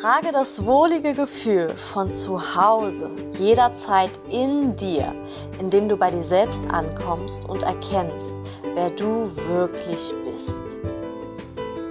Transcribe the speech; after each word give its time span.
Trage 0.00 0.32
das 0.32 0.64
wohlige 0.64 1.12
Gefühl 1.12 1.68
von 1.68 2.10
zu 2.10 2.54
Hause 2.56 3.10
jederzeit 3.38 4.10
in 4.30 4.74
dir, 4.74 5.14
indem 5.58 5.90
du 5.90 5.96
bei 5.98 6.10
dir 6.10 6.24
selbst 6.24 6.66
ankommst 6.70 7.46
und 7.46 7.64
erkennst, 7.64 8.40
wer 8.72 8.88
du 8.88 9.30
wirklich 9.46 10.14
bist. 10.24 10.62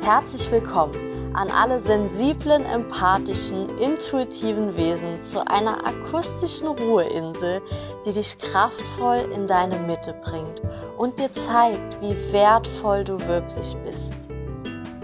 Herzlich 0.02 0.50
willkommen 0.50 1.36
an 1.36 1.52
alle 1.52 1.80
sensiblen, 1.80 2.66
empathischen, 2.66 3.77
intuitiven 3.77 4.76
Wesen 4.76 5.21
zu 5.21 5.48
einer 5.48 5.86
akustischen 5.86 6.70
Ruheinsel, 6.70 7.62
die 8.07 8.12
dich 8.12 8.39
kraftvoll 8.39 9.30
in 9.36 9.46
deine 9.46 9.78
Mitte 9.78 10.16
bringt 10.23 10.64
und 10.98 11.20
dir 11.20 11.32
zeigt, 11.32 12.02
wie 12.02 12.16
wertvoll 12.34 13.04
du 13.04 13.20
wirklich 13.28 13.76
bist. 13.86 14.29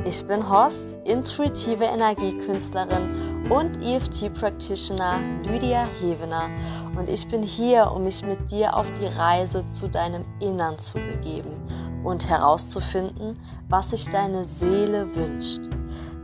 Ich 0.07 0.23
bin 0.27 0.47
Horst, 0.47 0.95
intuitive 1.03 1.83
Energiekünstlerin 1.83 3.49
und 3.49 3.81
EFT-Practitioner 3.83 5.19
Lydia 5.45 5.87
Hevener 5.99 6.51
und 6.95 7.09
ich 7.09 7.27
bin 7.27 7.41
hier, 7.41 7.91
um 7.91 8.03
mich 8.03 8.23
mit 8.23 8.51
dir 8.51 8.77
auf 8.77 8.85
die 8.93 9.07
Reise 9.07 9.65
zu 9.65 9.89
deinem 9.89 10.21
Innern 10.39 10.77
zu 10.77 10.99
begeben 10.99 11.49
und 12.03 12.29
herauszufinden, 12.29 13.39
was 13.67 13.89
sich 13.89 14.07
deine 14.07 14.45
Seele 14.45 15.15
wünscht. 15.15 15.71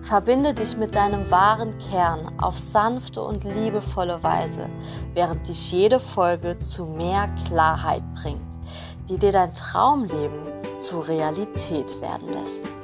Verbinde 0.04 0.54
dich 0.54 0.78
mit 0.78 0.94
deinem 0.94 1.32
wahren 1.32 1.76
Kern 1.90 2.32
auf 2.40 2.60
sanfte 2.60 3.24
und 3.24 3.44
liebevolle 3.44 4.22
Weise, 4.22 4.70
während 5.14 5.48
dich 5.48 5.72
jede 5.72 6.00
Folge 6.00 6.56
zu 6.60 6.86
mehr 6.86 7.34
Klarheit 7.48 8.04
bringt, 8.14 8.42
die 9.10 9.18
dir 9.18 9.32
dein 9.32 9.56
Traumleben 9.56 10.44
zur 10.78 11.08
Realität 11.08 12.00
werden 12.00 12.32
lässt. 12.32 12.76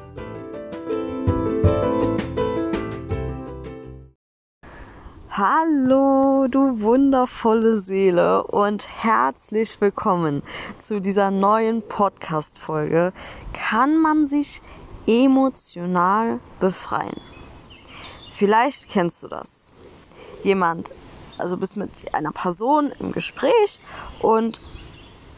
Hallo, 5.37 6.47
du 6.49 6.81
wundervolle 6.81 7.77
Seele 7.77 8.41
und 8.41 8.87
herzlich 9.03 9.79
willkommen 9.79 10.41
zu 10.79 10.99
dieser 10.99 11.29
neuen 11.29 11.83
Podcast-Folge. 11.87 13.13
Kann 13.53 14.01
man 14.01 14.25
sich 14.25 14.63
emotional 15.05 16.39
befreien? 16.59 17.21
Vielleicht 18.31 18.89
kennst 18.89 19.21
du 19.21 19.27
das. 19.27 19.71
Jemand, 20.41 20.89
also 21.37 21.55
bist 21.55 21.77
mit 21.77 21.91
einer 22.15 22.31
Person 22.31 22.91
im 22.99 23.11
Gespräch 23.11 23.79
und 24.23 24.59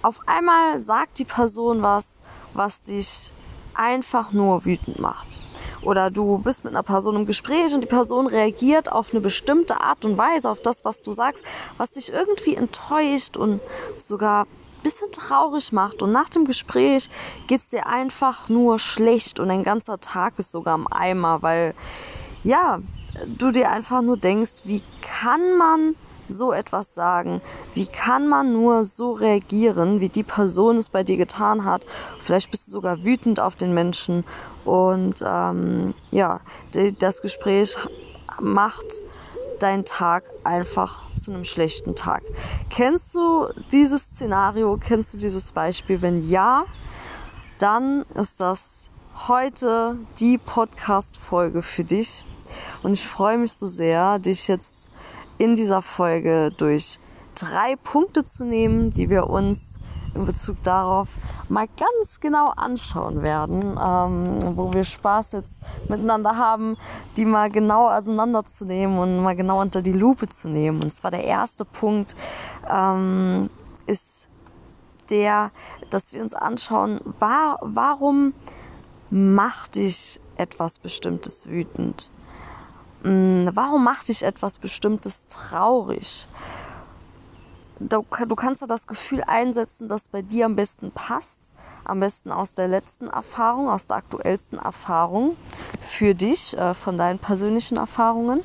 auf 0.02 0.22
einmal 0.28 0.80
sagt 0.80 1.20
die 1.20 1.26
Person 1.26 1.82
was, 1.82 2.22
was 2.54 2.84
dich 2.84 3.34
einfach 3.74 4.32
nur 4.32 4.64
wütend 4.64 4.98
macht 5.00 5.42
oder 5.82 6.12
du 6.12 6.40
bist 6.40 6.64
mit 6.64 6.74
einer 6.74 6.84
Person 6.84 7.16
im 7.16 7.26
Gespräch 7.26 7.74
und 7.74 7.82
die 7.82 7.88
Person 7.88 8.28
reagiert 8.28 8.92
auf 8.92 9.12
eine 9.12 9.22
bestimmte 9.22 9.82
Art 9.82 10.06
und 10.06 10.18
Weise 10.18 10.50
auf 10.50 10.62
das, 10.62 10.84
was 10.86 11.02
du 11.02 11.12
sagst, 11.14 11.44
was 11.78 11.92
dich 11.92 12.12
irgendwie 12.12 12.56
enttäuscht 12.56 13.38
und 13.38 13.62
sogar 13.98 14.44
ein 14.44 14.84
bisschen 14.84 15.12
traurig 15.12 15.72
macht. 15.72 16.02
Und 16.02 16.12
nach 16.12 16.30
dem 16.30 16.46
Gespräch 16.46 17.10
geht 17.48 17.62
es 17.62 17.70
dir 17.70 17.88
einfach 17.88 18.50
nur 18.50 18.80
schlecht 18.80 19.40
und 19.40 19.50
dein 19.50 19.64
ganzer 19.64 20.00
Tag 20.00 20.34
ist 20.38 20.52
sogar 20.52 20.76
im 20.76 20.92
Eimer, 20.92 21.42
weil 21.42 21.74
ja, 22.44 22.80
du 23.26 23.52
dir 23.52 23.70
einfach 23.72 24.02
nur 24.02 24.18
denkst, 24.18 24.62
wie 24.64 24.82
kann 25.02 25.58
man 25.58 25.96
so 26.30 26.52
etwas 26.52 26.94
sagen? 26.94 27.42
Wie 27.74 27.88
kann 27.88 28.28
man 28.28 28.54
nur 28.54 28.86
so 28.86 29.14
reagieren, 29.14 30.00
wie 30.00 30.10
die 30.10 30.24
Person 30.24 30.78
es 30.78 30.90
bei 30.90 31.04
dir 31.04 31.18
getan 31.18 31.66
hat? 31.66 31.86
Vielleicht 32.20 32.52
bist 32.52 32.68
du 32.68 32.72
sogar 32.72 33.04
wütend 33.04 33.40
auf 33.40 33.56
den 33.56 33.74
Menschen 33.74 34.24
und 34.66 35.24
ähm, 35.26 35.94
ja, 36.12 36.42
das 37.00 37.22
Gespräch 37.22 37.76
macht 38.40 38.86
deinen 39.60 39.86
Tag 39.86 40.24
einfach 40.44 41.08
zu 41.18 41.32
einem 41.32 41.44
schlechten 41.44 41.96
Tag. 41.96 42.24
Kennst 42.70 43.14
du 43.14 43.48
dieses 43.72 44.04
Szenario? 44.04 44.78
Kennst 44.80 45.14
du 45.14 45.18
dieses 45.18 45.52
Beispiel? 45.52 46.02
Wenn 46.02 46.24
ja, 46.24 46.64
dann 47.58 48.06
ist 48.16 48.40
das 48.40 48.90
heute 49.28 49.98
die 50.20 50.38
Podcast-Folge 50.38 51.62
für 51.62 51.84
dich. 51.84 52.24
Und 52.84 52.94
ich 52.94 53.06
freue 53.06 53.38
mich 53.38 53.54
so 53.54 53.68
sehr, 53.68 54.18
dich 54.20 54.48
jetzt 54.48 54.89
in 55.40 55.56
dieser 55.56 55.82
Folge 55.82 56.52
durch 56.56 57.00
drei 57.34 57.76
Punkte 57.76 58.24
zu 58.24 58.44
nehmen, 58.44 58.94
die 58.94 59.10
wir 59.10 59.28
uns 59.28 59.80
in 60.14 60.26
Bezug 60.26 60.62
darauf 60.64 61.08
mal 61.48 61.68
ganz 61.68 62.20
genau 62.20 62.52
anschauen 62.56 63.22
werden, 63.22 63.62
ähm, 63.82 64.58
wo 64.58 64.74
wir 64.74 64.84
Spaß 64.84 65.32
jetzt 65.34 65.62
miteinander 65.88 66.36
haben, 66.36 66.78
die 67.16 67.26
mal 67.26 67.50
genau 67.50 67.90
auseinanderzunehmen 67.90 68.98
und 68.98 69.24
mal 69.24 69.36
genau 69.36 69.62
unter 69.62 69.82
die 69.82 69.94
Lupe 69.94 70.28
zu 70.28 70.50
nehmen. 70.50 70.84
Und 70.84 70.94
zwar 70.94 71.12
der 71.12 71.24
erste 71.24 71.64
Punkt 71.64 72.16
ähm, 72.70 73.50
ist 73.86 74.28
der, 75.10 75.52
dass 75.90 76.14
wir 76.14 76.22
uns 76.22 76.34
anschauen, 76.34 77.00
war, 77.04 77.60
warum 77.62 78.34
macht 79.10 79.76
dich 79.76 80.20
etwas 80.38 80.80
Bestimmtes 80.80 81.48
wütend? 81.48 82.12
Hm, 83.04 83.50
warum 83.54 83.84
macht 83.84 84.10
dich 84.10 84.24
etwas 84.24 84.58
Bestimmtes 84.58 85.28
traurig? 85.28 86.28
Du, 87.82 88.06
du 88.28 88.36
kannst 88.36 88.62
da 88.62 88.66
das 88.66 88.88
Gefühl 88.88 89.24
einsetzen, 89.26 89.88
das 89.88 90.10
bei 90.10 90.22
dir 90.22 90.48
am 90.48 90.58
besten 90.58 90.92
passt, 90.92 91.54
am 91.86 92.02
besten 92.02 92.30
aus 92.30 92.54
der 92.54 92.68
letzten 92.68 93.08
Erfahrung, 93.08 93.70
aus 93.70 93.88
der 93.88 93.98
aktuellsten 93.98 94.60
Erfahrung 94.60 95.38
für 95.88 96.14
dich, 96.14 96.58
äh, 96.58 96.74
von 96.74 96.98
deinen 96.98 97.20
persönlichen 97.20 97.78
Erfahrungen. 97.78 98.42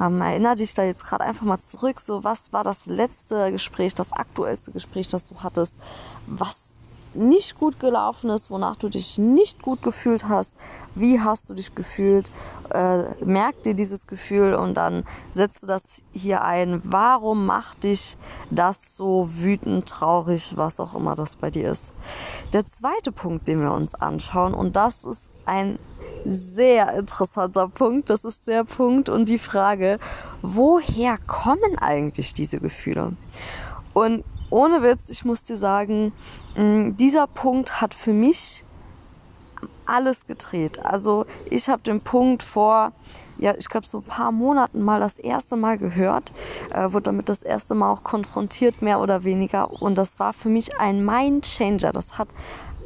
Ähm, 0.00 0.22
erinnere 0.22 0.54
dich 0.54 0.72
da 0.72 0.84
jetzt 0.84 1.04
gerade 1.04 1.24
einfach 1.24 1.44
mal 1.44 1.58
zurück, 1.58 2.00
so 2.00 2.24
was 2.24 2.54
war 2.54 2.64
das 2.64 2.86
letzte 2.86 3.52
Gespräch, 3.52 3.94
das 3.94 4.10
aktuellste 4.14 4.72
Gespräch, 4.72 5.08
das 5.08 5.26
du 5.26 5.34
hattest? 5.42 5.76
Was 6.26 6.74
nicht 7.14 7.58
gut 7.58 7.80
gelaufen 7.80 8.30
ist, 8.30 8.50
wonach 8.50 8.76
du 8.76 8.88
dich 8.88 9.18
nicht 9.18 9.62
gut 9.62 9.82
gefühlt 9.82 10.28
hast, 10.28 10.54
wie 10.94 11.20
hast 11.20 11.48
du 11.48 11.54
dich 11.54 11.74
gefühlt, 11.74 12.30
äh, 12.70 13.24
merk 13.24 13.62
dir 13.62 13.74
dieses 13.74 14.06
Gefühl 14.06 14.54
und 14.54 14.74
dann 14.74 15.04
setzt 15.32 15.62
du 15.62 15.66
das 15.66 16.02
hier 16.12 16.42
ein. 16.42 16.80
Warum 16.84 17.46
macht 17.46 17.84
dich 17.84 18.16
das 18.50 18.96
so 18.96 19.26
wütend, 19.28 19.88
traurig, 19.88 20.56
was 20.56 20.80
auch 20.80 20.94
immer 20.94 21.14
das 21.14 21.36
bei 21.36 21.50
dir 21.50 21.70
ist? 21.72 21.92
Der 22.52 22.64
zweite 22.64 23.12
Punkt, 23.12 23.48
den 23.48 23.60
wir 23.60 23.72
uns 23.72 23.94
anschauen, 23.94 24.54
und 24.54 24.76
das 24.76 25.04
ist 25.04 25.30
ein 25.46 25.78
sehr 26.24 26.92
interessanter 26.94 27.68
Punkt, 27.68 28.10
das 28.10 28.24
ist 28.24 28.46
der 28.46 28.64
Punkt 28.64 29.08
und 29.08 29.28
die 29.28 29.38
Frage, 29.38 29.98
woher 30.42 31.16
kommen 31.26 31.78
eigentlich 31.78 32.34
diese 32.34 32.58
Gefühle? 32.58 33.12
Und 33.94 34.24
ohne 34.50 34.82
Witz, 34.82 35.10
ich 35.10 35.24
muss 35.24 35.44
dir 35.44 35.58
sagen, 35.58 36.12
mm, 36.56 36.96
dieser 36.96 37.26
Punkt 37.26 37.80
hat 37.80 37.94
für 37.94 38.12
mich 38.12 38.64
alles 39.86 40.26
gedreht. 40.26 40.84
Also 40.84 41.26
ich 41.50 41.68
habe 41.68 41.82
den 41.82 42.00
Punkt 42.00 42.42
vor, 42.42 42.92
ja, 43.38 43.54
ich 43.56 43.68
glaube 43.68 43.86
so 43.86 43.98
ein 43.98 44.04
paar 44.04 44.32
Monaten 44.32 44.82
mal 44.82 45.00
das 45.00 45.18
erste 45.18 45.56
Mal 45.56 45.78
gehört, 45.78 46.30
äh, 46.70 46.92
wurde 46.92 47.04
damit 47.04 47.28
das 47.28 47.42
erste 47.42 47.74
Mal 47.74 47.90
auch 47.90 48.04
konfrontiert, 48.04 48.82
mehr 48.82 49.00
oder 49.00 49.24
weniger. 49.24 49.70
Und 49.82 49.96
das 49.96 50.18
war 50.18 50.32
für 50.32 50.50
mich 50.50 50.78
ein 50.78 51.04
Mind 51.04 51.44
Changer. 51.46 51.92
Das 51.92 52.18
hat 52.18 52.28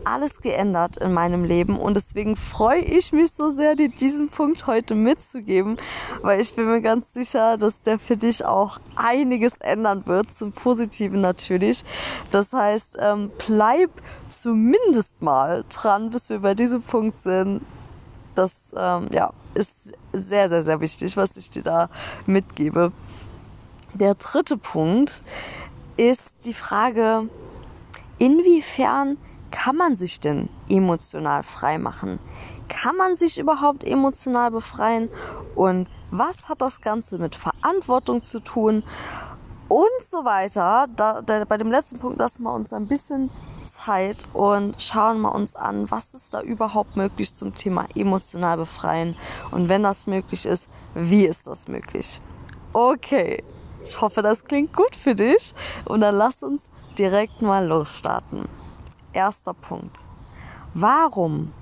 alles 0.06 0.40
geändert 0.40 0.96
in 0.96 1.12
meinem 1.12 1.44
Leben 1.44 1.78
und 1.78 1.94
deswegen 1.94 2.36
freue 2.36 2.80
ich 2.80 3.12
mich 3.12 3.32
so 3.32 3.50
sehr, 3.50 3.74
dir 3.74 3.88
diesen 3.88 4.28
Punkt 4.28 4.66
heute 4.66 4.94
mitzugeben, 4.94 5.76
weil 6.22 6.40
ich 6.40 6.54
bin 6.54 6.66
mir 6.66 6.80
ganz 6.80 7.12
sicher, 7.12 7.56
dass 7.56 7.82
der 7.82 7.98
für 7.98 8.16
dich 8.16 8.44
auch 8.44 8.78
einiges 8.96 9.54
ändern 9.60 10.06
wird, 10.06 10.32
zum 10.32 10.52
Positiven 10.52 11.20
natürlich. 11.20 11.84
Das 12.30 12.52
heißt, 12.52 12.98
ähm, 13.00 13.30
bleib 13.46 13.90
zumindest 14.28 15.22
mal 15.22 15.64
dran, 15.68 16.10
bis 16.10 16.28
wir 16.28 16.40
bei 16.40 16.54
diesem 16.54 16.82
Punkt 16.82 17.18
sind. 17.18 17.62
Das 18.34 18.74
ähm, 18.76 19.08
ja, 19.12 19.32
ist 19.54 19.92
sehr, 20.12 20.48
sehr, 20.48 20.62
sehr 20.62 20.80
wichtig, 20.80 21.16
was 21.16 21.36
ich 21.36 21.50
dir 21.50 21.62
da 21.62 21.88
mitgebe. 22.26 22.92
Der 23.94 24.14
dritte 24.14 24.56
Punkt 24.56 25.20
ist 25.96 26.46
die 26.46 26.54
Frage, 26.54 27.28
inwiefern 28.18 29.18
kann 29.52 29.76
man 29.76 29.94
sich 29.94 30.18
denn 30.18 30.48
emotional 30.68 31.44
frei 31.44 31.78
machen? 31.78 32.18
Kann 32.68 32.96
man 32.96 33.14
sich 33.14 33.38
überhaupt 33.38 33.84
emotional 33.84 34.50
befreien? 34.50 35.08
Und 35.54 35.88
was 36.10 36.48
hat 36.48 36.60
das 36.60 36.80
Ganze 36.80 37.18
mit 37.18 37.36
Verantwortung 37.36 38.24
zu 38.24 38.40
tun? 38.40 38.82
Und 39.68 40.02
so 40.02 40.24
weiter. 40.24 40.88
Da, 40.96 41.22
da, 41.22 41.44
bei 41.44 41.58
dem 41.58 41.70
letzten 41.70 41.98
Punkt 41.98 42.18
lassen 42.18 42.42
wir 42.42 42.52
uns 42.52 42.72
ein 42.72 42.88
bisschen 42.88 43.30
Zeit 43.66 44.26
und 44.32 44.80
schauen 44.80 45.20
wir 45.20 45.34
uns 45.34 45.54
an, 45.54 45.90
was 45.90 46.12
ist 46.14 46.34
da 46.34 46.42
überhaupt 46.42 46.96
möglich 46.96 47.34
zum 47.34 47.54
Thema 47.54 47.86
emotional 47.94 48.56
befreien. 48.56 49.16
Und 49.50 49.68
wenn 49.68 49.82
das 49.82 50.06
möglich 50.06 50.46
ist, 50.46 50.68
wie 50.94 51.24
ist 51.24 51.46
das 51.46 51.68
möglich? 51.68 52.20
Okay, 52.72 53.44
ich 53.84 54.00
hoffe, 54.00 54.22
das 54.22 54.44
klingt 54.44 54.74
gut 54.74 54.96
für 54.96 55.14
dich. 55.14 55.54
Und 55.84 56.00
dann 56.00 56.16
lass 56.16 56.42
uns 56.42 56.70
direkt 56.98 57.42
mal 57.42 57.66
losstarten. 57.66 58.48
Erster 59.12 59.54
Punkt. 59.54 60.00
Warum 60.74 61.52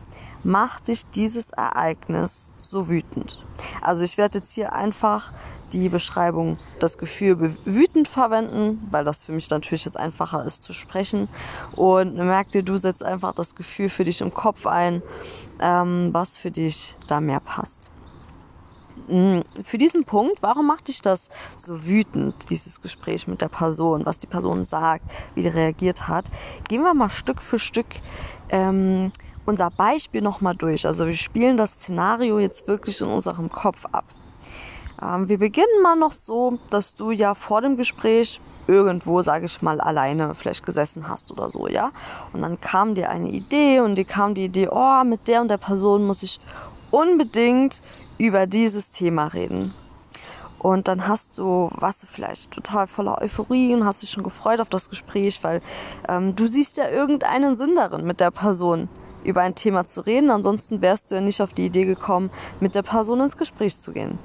macht 0.45 0.89
dich 0.89 1.05
dieses 1.11 1.51
Ereignis 1.51 2.53
so 2.59 2.89
wütend? 2.89 3.45
Also 3.83 4.05
ich 4.05 4.17
werde 4.19 4.39
jetzt 4.39 4.55
hier 4.55 4.73
einfach 4.73 5.33
die 5.73 5.89
Beschreibung 5.89 6.59
das 6.81 6.99
Gefühl 6.99 7.57
wütend 7.65 8.09
verwenden, 8.09 8.87
weil 8.91 9.05
das 9.05 9.23
für 9.23 9.33
mich 9.33 9.49
natürlich 9.51 9.85
jetzt 9.85 9.97
einfacher 9.97 10.45
ist 10.45 10.63
zu 10.63 10.73
sprechen. 10.73 11.29
Und 11.77 12.15
merk 12.15 12.51
dir, 12.51 12.63
du 12.63 12.79
setzt 12.79 13.03
einfach 13.03 13.35
das 13.35 13.55
Gefühl 13.55 13.89
für 13.89 14.05
dich 14.05 14.21
im 14.21 14.35
Kopf 14.35 14.67
ein, 14.67 15.03
ähm, 15.61 16.11
was 16.13 16.37
für 16.37 16.51
dich 16.51 16.97
da 17.07 17.21
mehr 17.21 17.41
passt. 17.41 17.90
Mm, 19.09 19.41
für 19.65 19.79
diesen 19.79 20.05
Punkt, 20.05 20.43
warum 20.43 20.67
macht 20.67 20.89
dich 20.89 21.03
das 21.03 21.31
so 21.57 21.85
wütend, 21.85 22.51
dieses 22.51 22.81
Gespräch 22.81 23.27
mit 23.27 23.41
der 23.41 23.49
Person, 23.49 24.07
was 24.07 24.19
die 24.19 24.27
Person 24.27 24.65
sagt, 24.65 25.05
wie 25.35 25.43
die 25.43 25.49
reagiert 25.49 26.09
hat? 26.09 26.27
Gehen 26.69 26.83
wir 26.83 26.95
mal 26.95 27.11
Stück 27.11 27.43
für 27.43 27.59
Stück 27.59 27.87
ähm, 28.51 29.13
unser 29.47 29.71
Beispiel 29.71 30.23
nochmal 30.23 30.55
durch. 30.55 30.87
Also 30.87 31.07
wir 31.07 31.17
spielen 31.17 31.57
das 31.57 31.75
Szenario 31.75 32.39
jetzt 32.39 32.67
wirklich 32.69 33.01
in 33.01 33.09
unserem 33.09 33.51
Kopf 33.51 33.87
ab. 33.91 34.05
Ähm, 35.03 35.29
wir 35.29 35.39
beginnen 35.39 35.83
mal 35.83 35.97
noch 35.97 36.13
so, 36.13 36.59
dass 36.71 36.95
du 36.95 37.11
ja 37.11 37.35
vor 37.35 37.63
dem 37.63 37.77
Gespräch 37.77 38.41
irgendwo, 38.67 39.23
sage 39.23 39.47
ich 39.47 39.63
mal, 39.63 39.81
alleine 39.81 40.35
vielleicht 40.35 40.65
gesessen 40.65 41.09
hast 41.09 41.33
oder 41.33 41.51
so, 41.51 41.67
ja. 41.67 41.91
Und 42.33 42.43
dann 42.43 42.61
kam 42.61 42.95
dir 42.95 43.11
eine 43.11 43.29
Idee 43.29 43.81
und 43.81 43.97
dir 43.97 44.05
kam 44.05 44.35
die 44.35 44.45
Idee, 44.45 44.69
oh, 44.71 45.05
mit 45.05 45.27
der 45.27 45.41
und 45.41 45.49
der 45.49 45.59
Person 45.59 46.07
muss 46.07 46.23
ich 46.23 46.41
unbedingt 46.91 47.81
über 48.19 48.47
dieses 48.47 48.91
Thema 48.91 49.29
reden. 49.29 49.75
Und 50.59 50.89
dann 50.89 51.09
hast 51.09 51.39
du, 51.39 51.71
warst 51.73 52.03
du 52.03 52.07
vielleicht 52.07 52.51
total 52.51 52.87
voller 52.87 53.21
Euphorie 53.23 53.75
und 53.75 53.87
hast 53.87 54.03
dich 54.03 54.11
schon 54.11 54.23
gefreut 54.23 54.61
auf 54.61 54.69
das 54.69 54.91
Gespräch, 54.91 55.43
weil 55.43 55.63
ähm, 56.07 56.37
du 56.37 56.47
siehst 56.47 56.77
ja 56.77 56.91
irgendeinen 56.91 57.57
Sinn 57.57 57.75
darin, 57.75 58.07
mit 58.07 58.21
der 58.21 58.31
Person 58.31 58.91
über 59.25 59.41
ein 59.41 59.55
Thema 59.55 59.87
zu 59.87 60.05
reden. 60.05 60.31
Ansonsten 60.31 60.83
wärst 60.83 61.11
du 61.11 61.15
ja 61.15 61.23
nicht 61.23 61.41
auf 61.41 61.55
die 61.55 61.65
Idee 61.65 61.87
gekommen, 61.87 62.31
mit 62.61 62.75
der 62.75 62.83
Person 62.83 63.21
ins 63.21 63.39
Gespräch 63.39 63.79
zu 63.81 63.93
gehen. 63.93 64.19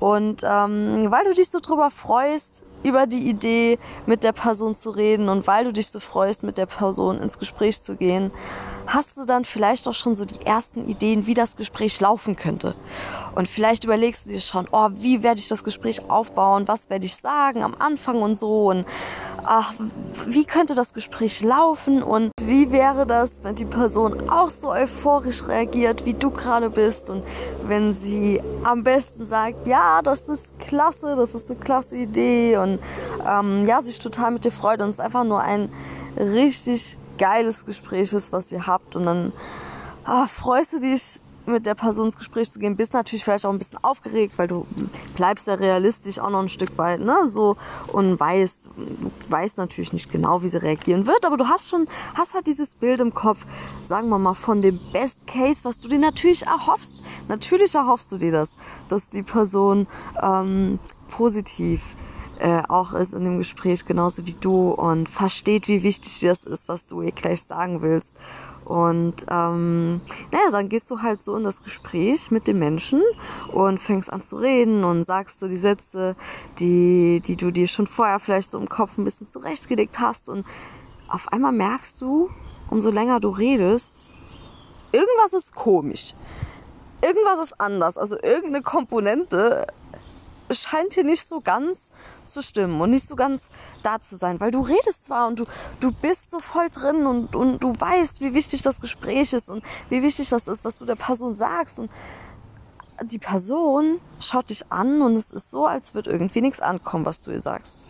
Und 0.00 0.42
ähm, 0.44 1.10
weil 1.10 1.24
du 1.24 1.34
dich 1.34 1.50
so 1.50 1.60
drüber 1.60 1.90
freust, 1.90 2.62
über 2.82 3.06
die 3.06 3.28
Idee, 3.28 3.78
mit 4.06 4.24
der 4.24 4.32
Person 4.32 4.74
zu 4.74 4.90
reden 4.90 5.28
und 5.28 5.46
weil 5.46 5.64
du 5.64 5.72
dich 5.72 5.88
so 5.88 6.00
freust, 6.00 6.42
mit 6.42 6.58
der 6.58 6.66
Person 6.66 7.20
ins 7.20 7.38
Gespräch 7.38 7.80
zu 7.82 7.96
gehen, 7.96 8.30
hast 8.86 9.16
du 9.16 9.24
dann 9.24 9.44
vielleicht 9.44 9.88
auch 9.88 9.94
schon 9.94 10.16
so 10.16 10.24
die 10.24 10.44
ersten 10.44 10.88
Ideen, 10.88 11.26
wie 11.26 11.34
das 11.34 11.56
Gespräch 11.56 12.00
laufen 12.00 12.36
könnte. 12.36 12.74
Und 13.34 13.48
vielleicht 13.48 13.84
überlegst 13.84 14.26
du 14.26 14.30
dir 14.30 14.40
schon, 14.40 14.68
oh, 14.72 14.88
wie 14.92 15.22
werde 15.22 15.40
ich 15.40 15.48
das 15.48 15.64
Gespräch 15.64 16.10
aufbauen, 16.10 16.68
was 16.68 16.90
werde 16.90 17.06
ich 17.06 17.16
sagen 17.16 17.62
am 17.62 17.74
Anfang 17.78 18.20
und 18.20 18.38
so? 18.38 18.70
Und 18.70 18.84
ach, 19.44 19.72
wie 20.26 20.44
könnte 20.44 20.74
das 20.74 20.92
Gespräch 20.92 21.42
laufen? 21.42 22.02
Und 22.02 22.30
wie 22.42 22.70
wäre 22.70 23.06
das, 23.06 23.42
wenn 23.42 23.54
die 23.54 23.64
Person 23.64 24.28
auch 24.28 24.50
so 24.50 24.70
euphorisch 24.70 25.46
reagiert, 25.48 26.04
wie 26.04 26.14
du 26.14 26.30
gerade 26.30 26.68
bist? 26.68 27.08
Und 27.08 27.24
wenn 27.64 27.94
sie 27.94 28.42
am 28.64 28.84
besten 28.84 29.24
sagt, 29.24 29.66
ja, 29.66 30.02
das 30.02 30.28
ist 30.28 30.58
klasse, 30.58 31.16
das 31.16 31.34
ist 31.34 31.50
eine 31.50 31.58
klasse 31.58 31.96
Idee. 31.96 32.58
Und 32.58 32.80
ähm, 33.26 33.64
ja, 33.64 33.80
sich 33.80 33.98
total 33.98 34.32
mit 34.32 34.44
dir 34.44 34.52
freut 34.52 34.82
und 34.82 34.90
es 34.90 34.96
ist 34.96 35.00
einfach 35.00 35.24
nur 35.24 35.40
ein 35.40 35.70
richtig 36.18 36.98
geiles 37.22 37.64
Gespräch 37.64 38.12
ist, 38.12 38.32
was 38.32 38.50
ihr 38.50 38.66
habt. 38.66 38.96
Und 38.96 39.04
dann 39.04 39.32
ah, 40.04 40.26
freust 40.26 40.72
du 40.72 40.80
dich 40.80 41.20
mit 41.46 41.66
der 41.66 41.74
Person 41.74 42.06
ins 42.06 42.16
Gespräch 42.16 42.50
zu 42.50 42.58
gehen, 42.58 42.76
bist 42.76 42.94
natürlich 42.94 43.22
vielleicht 43.22 43.46
auch 43.46 43.52
ein 43.52 43.58
bisschen 43.58 43.78
aufgeregt, 43.82 44.38
weil 44.38 44.48
du 44.48 44.66
bleibst 45.16 45.46
ja 45.46 45.54
realistisch 45.54 46.18
auch 46.18 46.30
noch 46.30 46.40
ein 46.40 46.48
Stück 46.48 46.76
weit, 46.78 47.00
ne, 47.00 47.28
so. 47.28 47.56
Und 47.88 48.18
weißt, 48.18 48.70
weißt 49.28 49.58
natürlich 49.58 49.92
nicht 49.92 50.10
genau, 50.10 50.42
wie 50.42 50.48
sie 50.48 50.62
reagieren 50.62 51.06
wird, 51.06 51.24
aber 51.24 51.36
du 51.36 51.48
hast 51.48 51.68
schon, 51.68 51.86
hast 52.14 52.34
halt 52.34 52.46
dieses 52.48 52.74
Bild 52.74 53.00
im 53.00 53.14
Kopf, 53.14 53.46
sagen 53.86 54.08
wir 54.08 54.18
mal, 54.18 54.34
von 54.34 54.62
dem 54.62 54.80
Best 54.92 55.26
Case, 55.26 55.60
was 55.64 55.78
du 55.78 55.88
dir 55.88 55.98
natürlich 55.98 56.44
erhoffst. 56.46 57.02
Natürlich 57.28 57.74
erhoffst 57.74 58.10
du 58.10 58.18
dir 58.18 58.32
das, 58.32 58.50
dass 58.88 59.08
die 59.08 59.22
Person 59.22 59.86
ähm, 60.20 60.78
positiv 61.08 61.96
äh, 62.42 62.62
auch 62.68 62.92
ist 62.92 63.14
in 63.14 63.22
dem 63.22 63.38
Gespräch 63.38 63.84
genauso 63.84 64.26
wie 64.26 64.34
du 64.34 64.70
und 64.70 65.08
versteht, 65.08 65.68
wie 65.68 65.84
wichtig 65.84 66.18
das 66.20 66.42
ist, 66.42 66.68
was 66.68 66.86
du 66.86 67.00
ihr 67.00 67.12
gleich 67.12 67.42
sagen 67.42 67.82
willst. 67.82 68.16
Und 68.64 69.26
ähm, 69.30 70.00
naja, 70.32 70.50
dann 70.50 70.68
gehst 70.68 70.90
du 70.90 71.02
halt 71.02 71.20
so 71.20 71.36
in 71.36 71.44
das 71.44 71.62
Gespräch 71.62 72.32
mit 72.32 72.48
dem 72.48 72.58
Menschen 72.58 73.00
und 73.52 73.78
fängst 73.78 74.12
an 74.12 74.22
zu 74.22 74.36
reden 74.38 74.82
und 74.82 75.06
sagst 75.06 75.38
so 75.38 75.46
die 75.46 75.56
Sätze, 75.56 76.16
die, 76.58 77.22
die 77.24 77.36
du 77.36 77.52
dir 77.52 77.68
schon 77.68 77.86
vorher 77.86 78.18
vielleicht 78.18 78.50
so 78.50 78.58
im 78.58 78.68
Kopf 78.68 78.98
ein 78.98 79.04
bisschen 79.04 79.28
zurechtgelegt 79.28 80.00
hast. 80.00 80.28
Und 80.28 80.44
auf 81.08 81.32
einmal 81.32 81.52
merkst 81.52 82.00
du, 82.00 82.28
umso 82.70 82.90
länger 82.90 83.20
du 83.20 83.28
redest, 83.28 84.12
irgendwas 84.90 85.32
ist 85.32 85.54
komisch. 85.54 86.14
Irgendwas 87.02 87.38
ist 87.38 87.60
anders. 87.60 87.96
Also 87.96 88.16
irgendeine 88.20 88.62
Komponente 88.62 89.68
scheint 90.54 90.94
hier 90.94 91.04
nicht 91.04 91.26
so 91.26 91.40
ganz 91.40 91.90
zu 92.26 92.42
stimmen 92.42 92.80
und 92.80 92.90
nicht 92.90 93.06
so 93.06 93.16
ganz 93.16 93.50
da 93.82 94.00
zu 94.00 94.16
sein, 94.16 94.40
weil 94.40 94.50
du 94.50 94.60
redest 94.60 95.04
zwar 95.04 95.26
und 95.28 95.38
du, 95.38 95.44
du 95.80 95.92
bist 95.92 96.30
so 96.30 96.40
voll 96.40 96.68
drin 96.70 97.06
und, 97.06 97.36
und 97.36 97.60
du 97.60 97.72
weißt, 97.78 98.20
wie 98.20 98.34
wichtig 98.34 98.62
das 98.62 98.80
Gespräch 98.80 99.32
ist 99.32 99.48
und 99.48 99.64
wie 99.88 100.02
wichtig 100.02 100.28
das 100.28 100.48
ist, 100.48 100.64
was 100.64 100.76
du 100.76 100.84
der 100.84 100.96
Person 100.96 101.36
sagst 101.36 101.78
und 101.78 101.90
die 103.02 103.18
Person 103.18 104.00
schaut 104.20 104.50
dich 104.50 104.70
an 104.70 105.02
und 105.02 105.16
es 105.16 105.30
ist 105.30 105.50
so, 105.50 105.66
als 105.66 105.94
würde 105.94 106.10
irgendwie 106.10 106.40
nichts 106.40 106.60
ankommen, 106.60 107.04
was 107.04 107.20
du 107.20 107.30
ihr 107.30 107.40
sagst. 107.40 107.86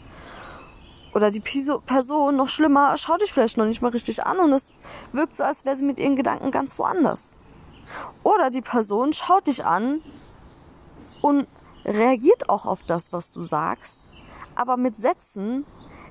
Oder 1.14 1.30
die 1.30 1.40
Person, 1.40 2.36
noch 2.36 2.48
schlimmer, 2.48 2.96
schaut 2.96 3.20
dich 3.20 3.32
vielleicht 3.32 3.58
noch 3.58 3.66
nicht 3.66 3.82
mal 3.82 3.90
richtig 3.90 4.24
an 4.24 4.38
und 4.38 4.52
es 4.52 4.72
wirkt 5.12 5.36
so, 5.36 5.44
als 5.44 5.64
wäre 5.64 5.76
sie 5.76 5.84
mit 5.84 5.98
ihren 5.98 6.16
Gedanken 6.16 6.50
ganz 6.50 6.78
woanders. 6.78 7.36
Oder 8.22 8.48
die 8.48 8.62
Person 8.62 9.12
schaut 9.12 9.46
dich 9.46 9.64
an 9.64 10.00
und 11.20 11.46
reagiert 11.84 12.48
auch 12.48 12.66
auf 12.66 12.82
das, 12.82 13.12
was 13.12 13.30
du 13.30 13.42
sagst, 13.42 14.08
aber 14.54 14.76
mit 14.76 14.96
Sätzen, 14.96 15.64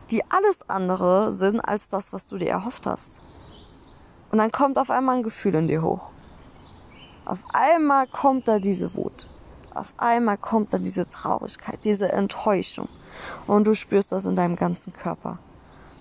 die 0.10 0.24
alles 0.30 0.70
andere 0.70 1.34
sind 1.34 1.60
als 1.60 1.90
das, 1.90 2.12
was 2.12 2.28
du 2.28 2.38
dir 2.38 2.50
erhofft 2.50 2.86
hast. 2.86 3.22
Und 4.32 4.38
dann 4.38 4.52
kommt 4.52 4.78
auf 4.78 4.90
einmal 4.90 5.18
ein 5.18 5.24
Gefühl 5.24 5.56
in 5.56 5.68
dir 5.68 5.82
hoch. 5.82 6.10
Auf 7.26 7.46
einmal 7.54 8.08
kommt 8.08 8.48
da 8.48 8.60
diese 8.60 8.96
Wut. 8.96 9.30
Auf 9.74 9.94
einmal 9.98 10.38
kommt 10.38 10.74
da 10.74 10.80
diese 10.80 11.08
Traurigkeit, 11.08 11.80
diese 11.86 12.12
Enttäuschung. 12.12 12.90
Und 13.48 13.68
du 13.68 13.76
spürst 13.76 14.12
das 14.12 14.26
in 14.26 14.36
deinem 14.36 14.56
ganzen 14.56 14.94
Körper. 14.94 15.38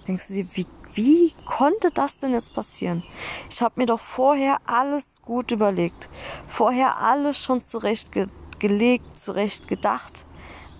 Denkst 0.08 0.28
du 0.28 0.34
dir, 0.34 0.46
wie, 0.54 0.66
wie 0.94 1.34
konnte 1.46 1.90
das 1.92 2.18
denn 2.18 2.32
jetzt 2.32 2.54
passieren? 2.54 3.04
Ich 3.48 3.62
habe 3.62 3.74
mir 3.76 3.86
doch 3.86 4.00
vorher 4.00 4.58
alles 4.64 5.22
gut 5.22 5.52
überlegt. 5.52 6.08
Vorher 6.48 6.98
alles 6.98 7.38
schon 7.38 7.60
zurechtgelegt, 7.60 8.32
zurecht 9.14 9.68
gedacht. 9.68 10.26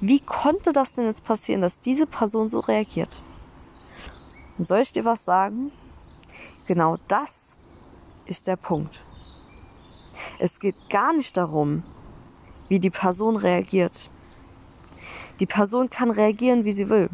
Wie 0.00 0.20
konnte 0.20 0.72
das 0.72 0.92
denn 0.92 1.06
jetzt 1.06 1.25
passieren, 1.25 1.60
dass 1.60 1.80
diese 1.80 2.06
Person 2.06 2.49
so 2.49 2.60
reagiert? 2.60 3.20
Und 4.56 4.64
soll 4.64 4.80
ich 4.80 4.92
dir 4.92 5.04
was 5.04 5.25
sagen? 5.25 5.72
Genau 6.66 6.96
das 7.08 7.58
ist 8.26 8.46
der 8.46 8.56
Punkt. 8.56 9.04
Es 10.38 10.60
geht 10.60 10.76
gar 10.88 11.12
nicht 11.12 11.37
darum, 11.37 11.82
wie 12.68 12.78
die 12.78 12.90
Person 12.90 13.37
reagiert. 13.37 14.10
Die 15.40 15.46
Person 15.46 15.90
kann 15.90 16.10
reagieren, 16.10 16.64
wie 16.64 16.72
sie 16.72 16.88
will. 16.88 17.10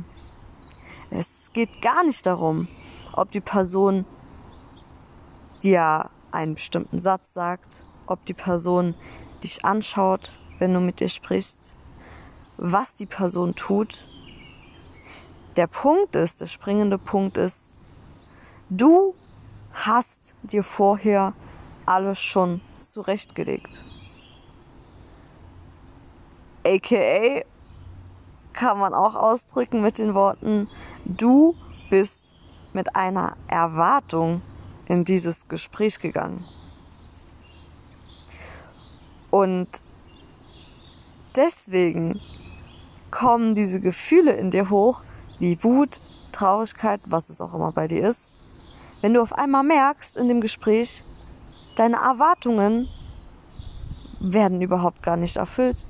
Es 1.11 1.53
geht 1.53 1.81
gar 1.81 2.05
nicht 2.05 2.27
darum, 2.27 2.69
ob 3.13 3.31
die 3.31 3.41
Person 3.41 4.05
dir 5.63 6.11
einen 6.33 6.55
bestimmten 6.55 6.99
Satz 6.99 7.33
sagt, 7.33 7.85
ob 8.07 8.25
die 8.27 8.35
Person 8.35 8.95
dich 9.43 9.65
anschaut, 9.65 10.39
wenn 10.59 10.73
du 10.73 10.81
mit 10.81 11.01
ihr 11.01 11.09
sprichst, 11.09 11.75
was 12.57 12.95
die 12.95 13.07
Person 13.07 13.55
tut. 13.55 14.07
Der 15.57 15.67
Punkt 15.67 16.17
ist, 16.17 16.41
der 16.41 16.47
springende 16.47 16.99
Punkt 16.99 17.37
ist, 17.37 17.75
du 18.69 19.15
hast 19.73 20.35
dir 20.43 20.63
vorher 20.63 21.35
alles 21.85 22.21
schon 22.21 22.61
zurechtgelegt. 22.81 23.85
AKA 26.65 27.45
kann 28.53 28.79
man 28.79 28.95
auch 28.95 29.15
ausdrücken 29.15 29.83
mit 29.83 29.99
den 29.99 30.15
Worten, 30.15 30.69
du 31.05 31.55
bist 31.91 32.37
mit 32.73 32.97
einer 32.97 33.37
Erwartung 33.47 34.43
in 34.87 35.05
dieses 35.05 35.47
Gespräch 35.47 36.01
gegangen. 36.01 36.45
Und 39.31 39.83
deswegen 41.37 42.21
kommen 43.11 43.55
diese 43.55 43.81
Gefühle 43.81 44.33
in 44.33 44.51
dir 44.51 44.71
hoch, 44.71 45.03
wie 45.39 45.63
Wut, 45.63 46.01
Traurigkeit, 46.33 47.01
was 47.07 47.29
es 47.31 47.41
auch 47.41 47.55
immer 47.55 47.73
bei 47.73 47.87
dir 47.87 48.09
ist. 48.09 48.37
Wenn 49.01 49.15
du 49.15 49.23
auf 49.23 49.33
einmal 49.33 49.63
merkst 49.63 50.17
in 50.17 50.29
dem 50.29 50.41
Gespräch, 50.41 51.05
deine 51.77 51.97
Erwartungen 51.97 52.89
werden 54.21 54.61
überhaupt 54.61 55.03
gar 55.03 55.17
nicht 55.17 55.37
erfüllt. 55.37 55.87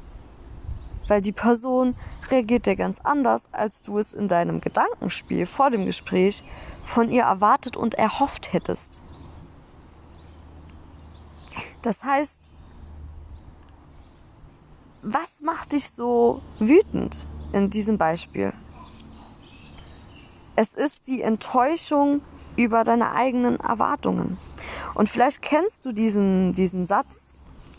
Weil 1.08 1.22
die 1.22 1.32
Person 1.32 1.94
reagiert 2.30 2.66
dir 2.66 2.74
ganz 2.74 3.00
anders, 3.00 3.48
als 3.52 3.82
du 3.82 3.98
es 3.98 4.12
in 4.12 4.26
deinem 4.26 4.60
Gedankenspiel 4.60 5.46
vor 5.46 5.70
dem 5.70 5.84
Gespräch 5.84 6.42
von 6.84 7.10
ihr 7.10 7.22
erwartet 7.22 7.76
und 7.76 7.94
erhofft 7.94 8.52
hättest. 8.52 9.02
Das 11.82 12.02
heißt, 12.02 12.52
was 15.02 15.40
macht 15.40 15.72
dich 15.72 15.90
so 15.90 16.42
wütend 16.58 17.26
in 17.52 17.70
diesem 17.70 17.98
Beispiel? 17.98 18.52
Es 20.56 20.74
ist 20.74 21.06
die 21.06 21.22
Enttäuschung 21.22 22.22
über 22.56 22.82
deine 22.84 23.12
eigenen 23.12 23.60
Erwartungen. 23.60 24.38
Und 24.94 25.08
vielleicht 25.08 25.42
kennst 25.42 25.84
du 25.84 25.92
diesen, 25.92 26.54
diesen 26.54 26.86
Satz 26.86 27.34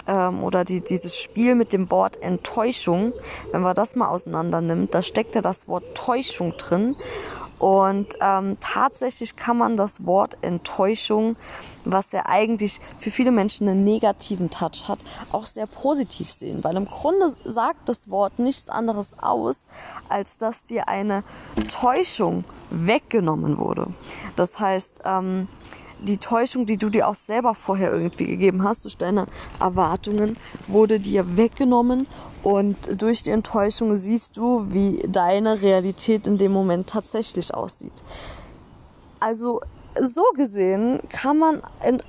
ähm, 0.08 0.44
oder 0.44 0.64
die, 0.64 0.82
dieses 0.82 1.18
Spiel 1.18 1.56
mit 1.56 1.74
dem 1.74 1.90
Wort 1.92 2.22
Enttäuschung. 2.22 3.14
Wenn 3.52 3.62
man 3.62 3.76
das 3.76 3.96
mal 3.96 4.08
auseinander 4.08 4.62
nimmt, 4.62 4.94
da 4.94 5.02
steckt 5.02 5.36
ja 5.36 5.42
das 5.42 5.68
Wort 5.68 5.84
Täuschung 5.96 6.54
drin. 6.58 6.96
Und 7.60 8.16
ähm, 8.22 8.58
tatsächlich 8.60 9.36
kann 9.36 9.58
man 9.58 9.78
das 9.78 10.06
Wort 10.06 10.38
Enttäuschung, 10.42 11.36
was 11.92 12.12
ja 12.12 12.26
eigentlich 12.26 12.80
für 13.00 13.12
viele 13.12 13.32
Menschen 13.32 13.68
einen 13.68 13.84
negativen 13.84 14.50
Touch 14.50 14.88
hat, 14.88 15.00
auch 15.32 15.46
sehr 15.46 15.68
positiv 15.68 16.32
sehen. 16.32 16.64
Weil 16.64 16.76
im 16.76 16.86
Grunde 16.86 17.36
sagt 17.46 17.90
das 17.90 18.10
Wort 18.10 18.40
nichts 18.40 18.70
anderes 18.70 19.18
aus, 19.20 19.66
als 20.10 20.38
dass 20.38 20.64
dir 20.64 20.88
eine 20.88 21.24
Täuschung 21.70 22.44
weggenommen 22.70 23.58
wurde. 23.58 23.88
Das 24.36 24.60
heißt, 24.60 25.02
ähm, 25.06 25.48
die 26.00 26.18
Täuschung, 26.18 26.66
die 26.66 26.78
du 26.78 26.90
dir 26.90 27.08
auch 27.08 27.16
selber 27.16 27.56
vorher 27.56 27.92
irgendwie 27.92 28.28
gegeben 28.28 28.64
hast, 28.64 28.86
durch 28.86 28.98
deine 28.98 29.26
Erwartungen, 29.60 30.38
wurde 30.68 31.00
dir 31.00 31.38
weggenommen 31.38 32.08
und 32.44 33.02
durch 33.02 33.24
die 33.24 33.32
Enttäuschung 33.32 33.98
siehst 33.98 34.38
du, 34.38 34.68
wie 34.70 35.04
deine 35.08 35.62
Realität 35.62 36.28
in 36.28 36.38
dem 36.38 36.52
Moment 36.52 36.88
tatsächlich 36.88 37.54
aussieht. 37.54 38.04
Also 39.20 39.62
so 40.02 40.24
gesehen 40.36 41.00
kann 41.10 41.38
man 41.38 41.62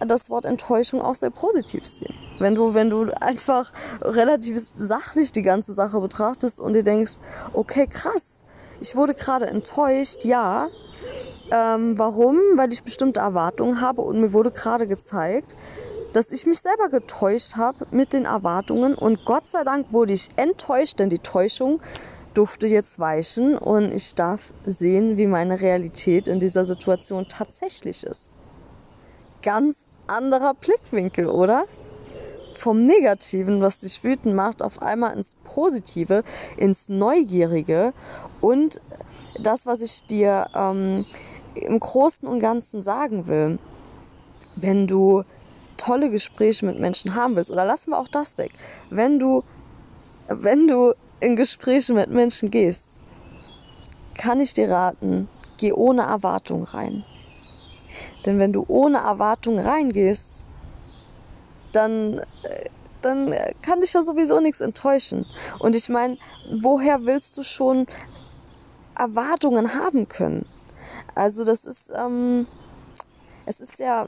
das 0.07 0.31
Wort 0.31 0.45
Enttäuschung 0.45 1.03
auch 1.03 1.15
sehr 1.15 1.31
positiv 1.31 1.87
sehen. 1.87 2.15
Wenn 2.39 2.55
du, 2.55 2.75
wenn 2.75 2.91
du 2.91 3.11
einfach 3.21 3.73
relativ 4.01 4.59
sachlich 4.75 5.33
die 5.33 5.43
ganze 5.43 5.73
Sache 5.73 6.01
betrachtest 6.01 6.61
und 6.61 6.75
dir 6.75 6.85
denkst, 6.85 7.15
okay, 7.53 7.87
krass, 7.87 8.45
ich 8.81 8.95
wurde 8.95 9.15
gerade 9.15 9.47
enttäuscht, 9.47 10.25
ja. 10.25 10.69
Ähm, 11.51 11.99
warum? 11.99 12.37
Weil 12.57 12.73
ich 12.73 12.83
bestimmte 12.83 13.21
Erwartungen 13.21 13.81
habe 13.81 14.03
und 14.03 14.21
mir 14.21 14.33
wurde 14.33 14.51
gerade 14.51 14.87
gezeigt, 14.87 15.57
dass 16.13 16.31
ich 16.31 16.47
mich 16.47 16.61
selber 16.61 16.89
getäuscht 16.89 17.57
habe 17.57 17.87
mit 17.91 18.13
den 18.13 18.25
Erwartungen 18.25 18.95
und 18.95 19.25
Gott 19.25 19.47
sei 19.47 19.65
Dank 19.65 19.93
wurde 19.93 20.13
ich 20.13 20.29
enttäuscht, 20.37 20.99
denn 20.99 21.11
die 21.11 21.19
Täuschung 21.19 21.81
durfte 22.39 22.69
jetzt 22.69 23.01
weichen 23.01 23.59
und 23.59 23.91
ich 23.91 24.15
darf 24.15 24.53
sehen, 24.65 25.17
wie 25.17 25.27
meine 25.27 25.61
Realität 25.61 26.29
in 26.29 26.39
dieser 26.39 26.65
Situation 26.65 27.27
tatsächlich 27.29 28.05
ist. 28.05 28.31
Ganz 29.43 29.89
anderer 30.07 30.55
Blickwinkel, 30.55 31.27
oder? 31.27 31.65
Vom 32.55 32.87
Negativen, 32.87 33.61
was 33.61 33.81
dich 33.81 34.05
wütend 34.05 34.37
macht, 34.37 34.63
auf 34.63 34.81
einmal 34.81 35.17
ins 35.17 35.35
Positive, 35.43 36.23
ins 36.57 36.89
Neugierige 36.89 37.93
und 38.41 38.81
das, 39.41 39.67
was 39.67 39.81
ich 39.81 40.05
dir 40.05 40.47
ähm, 40.55 41.07
im 41.57 41.81
Großen 41.81 42.29
und 42.29 42.39
Ganzen 42.39 42.83
sagen 42.83 43.27
will. 43.27 43.59
Wenn 44.55 44.87
du 44.87 45.25
tolle 45.77 46.09
Gespräche 46.09 46.67
mit 46.67 46.79
Menschen 46.79 47.17
haben 47.17 47.35
willst, 47.35 47.51
oder 47.51 47.65
lassen 47.65 47.91
wir 47.91 47.99
auch 47.99 48.07
das 48.07 48.39
weg, 48.39 48.53
wenn 48.91 49.19
du, 49.19 49.43
wenn 50.29 50.69
du 50.69 50.95
in 51.21 51.37
Gespräche 51.37 51.93
mit 51.93 52.11
Menschen 52.11 52.51
gehst, 52.51 53.01
kann 54.15 54.41
ich 54.41 54.55
dir 54.55 54.71
raten, 54.71 55.29
geh 55.59 55.73
ohne 55.73 56.03
Erwartung 56.03 56.65
rein. 56.65 57.05
Denn 58.27 58.39
wenn 58.39 58.53
du 58.53 58.65
ohne 58.69 58.99
Erwartung 58.99 59.59
reingehst, 59.59 60.45
dann, 61.73 62.23
dann 63.03 63.35
kann 63.63 63.81
dich 63.81 63.93
ja 63.93 64.03
sowieso 64.03 64.41
nichts 64.41 64.61
enttäuschen. 64.61 65.27
Und 65.59 65.75
ich 65.75 65.89
meine, 65.89 66.19
woher 66.61 67.05
willst 67.05 67.37
du 67.37 67.43
schon 67.43 67.87
Erwartungen 68.97 69.75
haben 69.75 70.09
können? 70.09 70.47
Also 71.15 71.45
das 71.45 71.65
ist, 71.65 71.91
ähm, 71.95 72.47
es 73.47 73.61
ist 73.61 73.79
ja, 73.79 74.07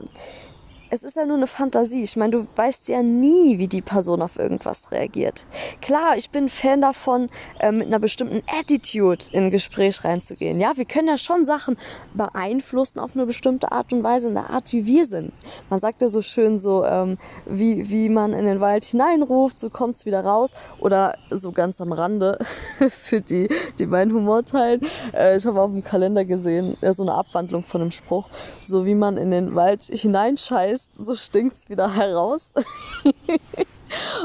es 0.90 1.04
ist 1.04 1.16
ja 1.16 1.24
nur 1.24 1.36
eine 1.36 1.46
Fantasie. 1.46 2.02
Ich 2.02 2.16
meine, 2.16 2.32
du 2.32 2.46
weißt 2.56 2.88
ja 2.88 3.02
nie, 3.02 3.58
wie 3.58 3.68
die 3.68 3.80
Person 3.80 4.20
auf 4.22 4.38
irgendwas 4.38 4.90
reagiert. 4.90 5.46
Klar, 5.80 6.16
ich 6.16 6.30
bin 6.30 6.48
Fan 6.48 6.82
davon, 6.82 7.28
äh, 7.60 7.70
mit 7.70 7.86
einer 7.86 8.00
bestimmten 8.00 8.42
Attitude 8.48 9.24
in 9.30 9.44
ein 9.44 9.50
Gespräch 9.50 10.04
reinzugehen. 10.04 10.60
Ja, 10.60 10.76
wir 10.76 10.84
können 10.84 11.06
ja 11.06 11.16
schon 11.16 11.44
Sachen 11.44 11.78
beeinflussen 12.14 12.98
auf 12.98 13.12
eine 13.14 13.24
bestimmte 13.24 13.70
Art 13.70 13.92
und 13.92 14.02
Weise, 14.02 14.28
in 14.28 14.34
der 14.34 14.50
Art, 14.50 14.72
wie 14.72 14.84
wir 14.84 15.06
sind. 15.06 15.32
Man 15.68 15.78
sagt 15.78 16.02
ja 16.02 16.08
so 16.08 16.22
schön 16.22 16.58
so, 16.58 16.84
ähm, 16.84 17.18
wie, 17.46 17.88
wie 17.88 18.08
man 18.08 18.32
in 18.32 18.44
den 18.44 18.60
Wald 18.60 18.84
hineinruft, 18.84 19.60
so 19.60 19.70
kommt's 19.70 20.06
wieder 20.06 20.24
raus. 20.24 20.52
Oder 20.80 21.16
so 21.30 21.52
ganz 21.52 21.80
am 21.80 21.92
Rande, 21.92 22.38
für 22.88 23.20
die, 23.20 23.48
die 23.78 23.86
meinen 23.86 24.12
Humor 24.12 24.44
teilen. 24.44 24.80
Äh, 25.14 25.36
ich 25.36 25.46
habe 25.46 25.60
auf 25.60 25.70
dem 25.70 25.84
Kalender 25.84 26.24
gesehen, 26.24 26.76
ja, 26.80 26.92
so 26.92 27.04
eine 27.04 27.14
Abwandlung 27.14 27.62
von 27.62 27.80
einem 27.80 27.90
Spruch, 27.92 28.28
so 28.62 28.86
wie 28.86 28.96
man 28.96 29.16
in 29.16 29.30
den 29.30 29.54
Wald 29.54 29.84
hineinscheißt, 29.84 30.79
heißt, 30.80 30.90
so 30.98 31.14
stinkt's 31.14 31.68
wieder 31.68 31.94
heraus. 31.94 32.52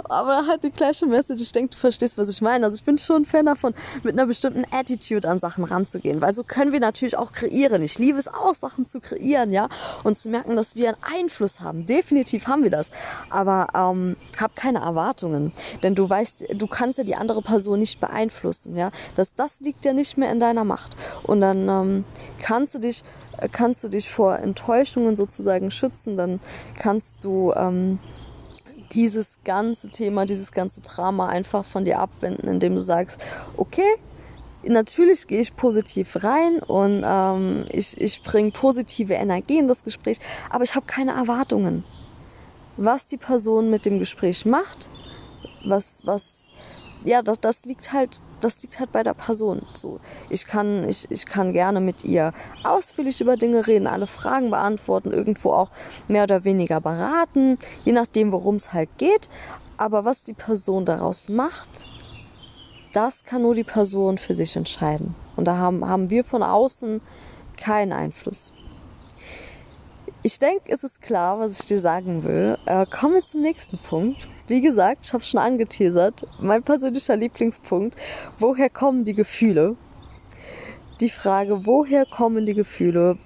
Aber 0.03 0.45
hat 0.45 0.63
die 0.63 0.69
gleiche 0.69 1.07
Message. 1.07 1.41
Ich 1.41 1.51
denke, 1.51 1.71
du 1.71 1.77
verstehst, 1.77 2.19
was 2.19 2.29
ich 2.29 2.39
meine. 2.39 2.67
Also 2.67 2.77
ich 2.77 2.83
bin 2.83 2.99
schon 2.99 3.23
ein 3.23 3.25
Fan 3.25 3.47
davon, 3.47 3.73
mit 4.03 4.13
einer 4.13 4.27
bestimmten 4.27 4.63
Attitude 4.71 5.27
an 5.27 5.39
Sachen 5.39 5.63
ranzugehen. 5.63 6.21
Weil 6.21 6.35
so 6.35 6.43
können 6.43 6.71
wir 6.71 6.79
natürlich 6.79 7.17
auch 7.17 7.31
kreieren. 7.31 7.81
Ich 7.81 7.97
liebe 7.97 8.19
es 8.19 8.27
auch, 8.27 8.53
Sachen 8.53 8.85
zu 8.85 8.99
kreieren, 8.99 9.51
ja. 9.51 9.69
Und 10.03 10.19
zu 10.19 10.29
merken, 10.29 10.55
dass 10.55 10.75
wir 10.75 10.89
einen 10.89 11.21
Einfluss 11.21 11.61
haben. 11.61 11.87
Definitiv 11.87 12.47
haben 12.47 12.63
wir 12.63 12.69
das. 12.69 12.91
Aber 13.31 13.67
ähm, 13.73 14.17
hab 14.39 14.55
keine 14.55 14.79
Erwartungen. 14.79 15.51
Denn 15.81 15.95
du 15.95 16.07
weißt, 16.07 16.45
du 16.53 16.67
kannst 16.67 16.99
ja 16.99 17.03
die 17.03 17.15
andere 17.15 17.41
Person 17.41 17.79
nicht 17.79 17.99
beeinflussen, 17.99 18.75
ja. 18.75 18.91
Das, 19.15 19.33
das 19.33 19.61
liegt 19.61 19.83
ja 19.83 19.93
nicht 19.93 20.15
mehr 20.17 20.31
in 20.31 20.39
deiner 20.39 20.63
Macht. 20.63 20.95
Und 21.23 21.41
dann 21.41 21.67
ähm, 21.69 22.05
kannst 22.39 22.75
du 22.75 22.79
dich 22.79 23.03
kannst 23.51 23.83
du 23.83 23.89
dich 23.89 24.09
vor 24.09 24.39
Enttäuschungen 24.39 25.15
sozusagen 25.15 25.71
schützen, 25.71 26.17
dann 26.17 26.39
kannst 26.77 27.23
du 27.23 27.53
ähm, 27.53 27.99
dieses 28.91 29.37
ganze 29.43 29.89
Thema, 29.89 30.25
dieses 30.25 30.51
ganze 30.51 30.81
Drama 30.81 31.27
einfach 31.27 31.65
von 31.65 31.85
dir 31.85 31.99
abwenden, 31.99 32.47
indem 32.47 32.73
du 32.73 32.79
sagst, 32.79 33.19
okay, 33.57 33.97
natürlich 34.63 35.27
gehe 35.27 35.41
ich 35.41 35.55
positiv 35.55 36.23
rein 36.23 36.59
und 36.59 37.03
ähm, 37.05 37.65
ich, 37.71 37.99
ich 37.99 38.21
bringe 38.21 38.51
positive 38.51 39.13
Energie 39.13 39.57
in 39.57 39.67
das 39.67 39.83
Gespräch, 39.83 40.19
aber 40.49 40.63
ich 40.63 40.75
habe 40.75 40.85
keine 40.85 41.11
Erwartungen. 41.11 41.83
Was 42.77 43.07
die 43.07 43.17
Person 43.17 43.69
mit 43.69 43.85
dem 43.85 43.99
Gespräch 43.99 44.45
macht, 44.45 44.89
was, 45.63 46.01
was 46.05 46.49
ja, 47.05 47.21
das, 47.21 47.39
das 47.39 47.65
liegt 47.65 47.93
halt, 47.93 48.21
das 48.41 48.61
liegt 48.61 48.79
halt 48.79 48.91
bei 48.91 49.03
der 49.03 49.13
Person. 49.13 49.61
So, 49.73 49.99
ich 50.29 50.45
kann, 50.45 50.89
ich, 50.89 51.09
ich 51.09 51.25
kann 51.25 51.53
gerne 51.53 51.79
mit 51.79 52.03
ihr 52.03 52.33
ausführlich 52.63 53.21
über 53.21 53.37
Dinge 53.37 53.67
reden, 53.67 53.87
alle 53.87 54.07
Fragen 54.07 54.49
beantworten, 54.49 55.11
irgendwo 55.11 55.53
auch 55.53 55.69
mehr 56.07 56.23
oder 56.23 56.43
weniger 56.43 56.81
beraten, 56.81 57.57
je 57.83 57.93
nachdem, 57.93 58.31
worum 58.31 58.55
es 58.55 58.73
halt 58.73 58.89
geht. 58.97 59.29
Aber 59.77 60.03
was 60.03 60.23
die 60.23 60.33
Person 60.33 60.85
daraus 60.85 61.29
macht, 61.29 61.85
das 62.93 63.23
kann 63.23 63.43
nur 63.43 63.55
die 63.55 63.63
Person 63.63 64.17
für 64.17 64.33
sich 64.33 64.55
entscheiden. 64.55 65.15
Und 65.35 65.45
da 65.45 65.57
haben, 65.57 65.87
haben 65.87 66.09
wir 66.09 66.23
von 66.23 66.41
außen 66.41 67.01
keinen 67.57 67.91
Einfluss. 67.91 68.51
Ich 70.23 70.39
denke, 70.39 70.71
es 70.71 70.83
ist 70.83 71.01
klar, 71.01 71.39
was 71.39 71.59
ich 71.59 71.65
dir 71.67 71.79
sagen 71.79 72.23
will. 72.23 72.57
Äh, 72.65 72.85
kommen 72.87 73.15
wir 73.15 73.21
zum 73.21 73.41
nächsten 73.41 73.77
Punkt. 73.77 74.27
Wie 74.47 74.61
gesagt, 74.61 75.05
ich 75.05 75.13
habe 75.13 75.23
schon 75.23 75.39
angeteasert, 75.39 76.23
mein 76.39 76.61
persönlicher 76.61 77.15
Lieblingspunkt, 77.15 77.95
woher 78.37 78.69
kommen 78.69 79.03
die 79.03 79.15
Gefühle? 79.15 79.75
Die 81.01 81.09
Frage, 81.09 81.65
woher 81.65 82.05
kommen 82.05 82.45
die 82.45 82.53
Gefühle? 82.53 83.17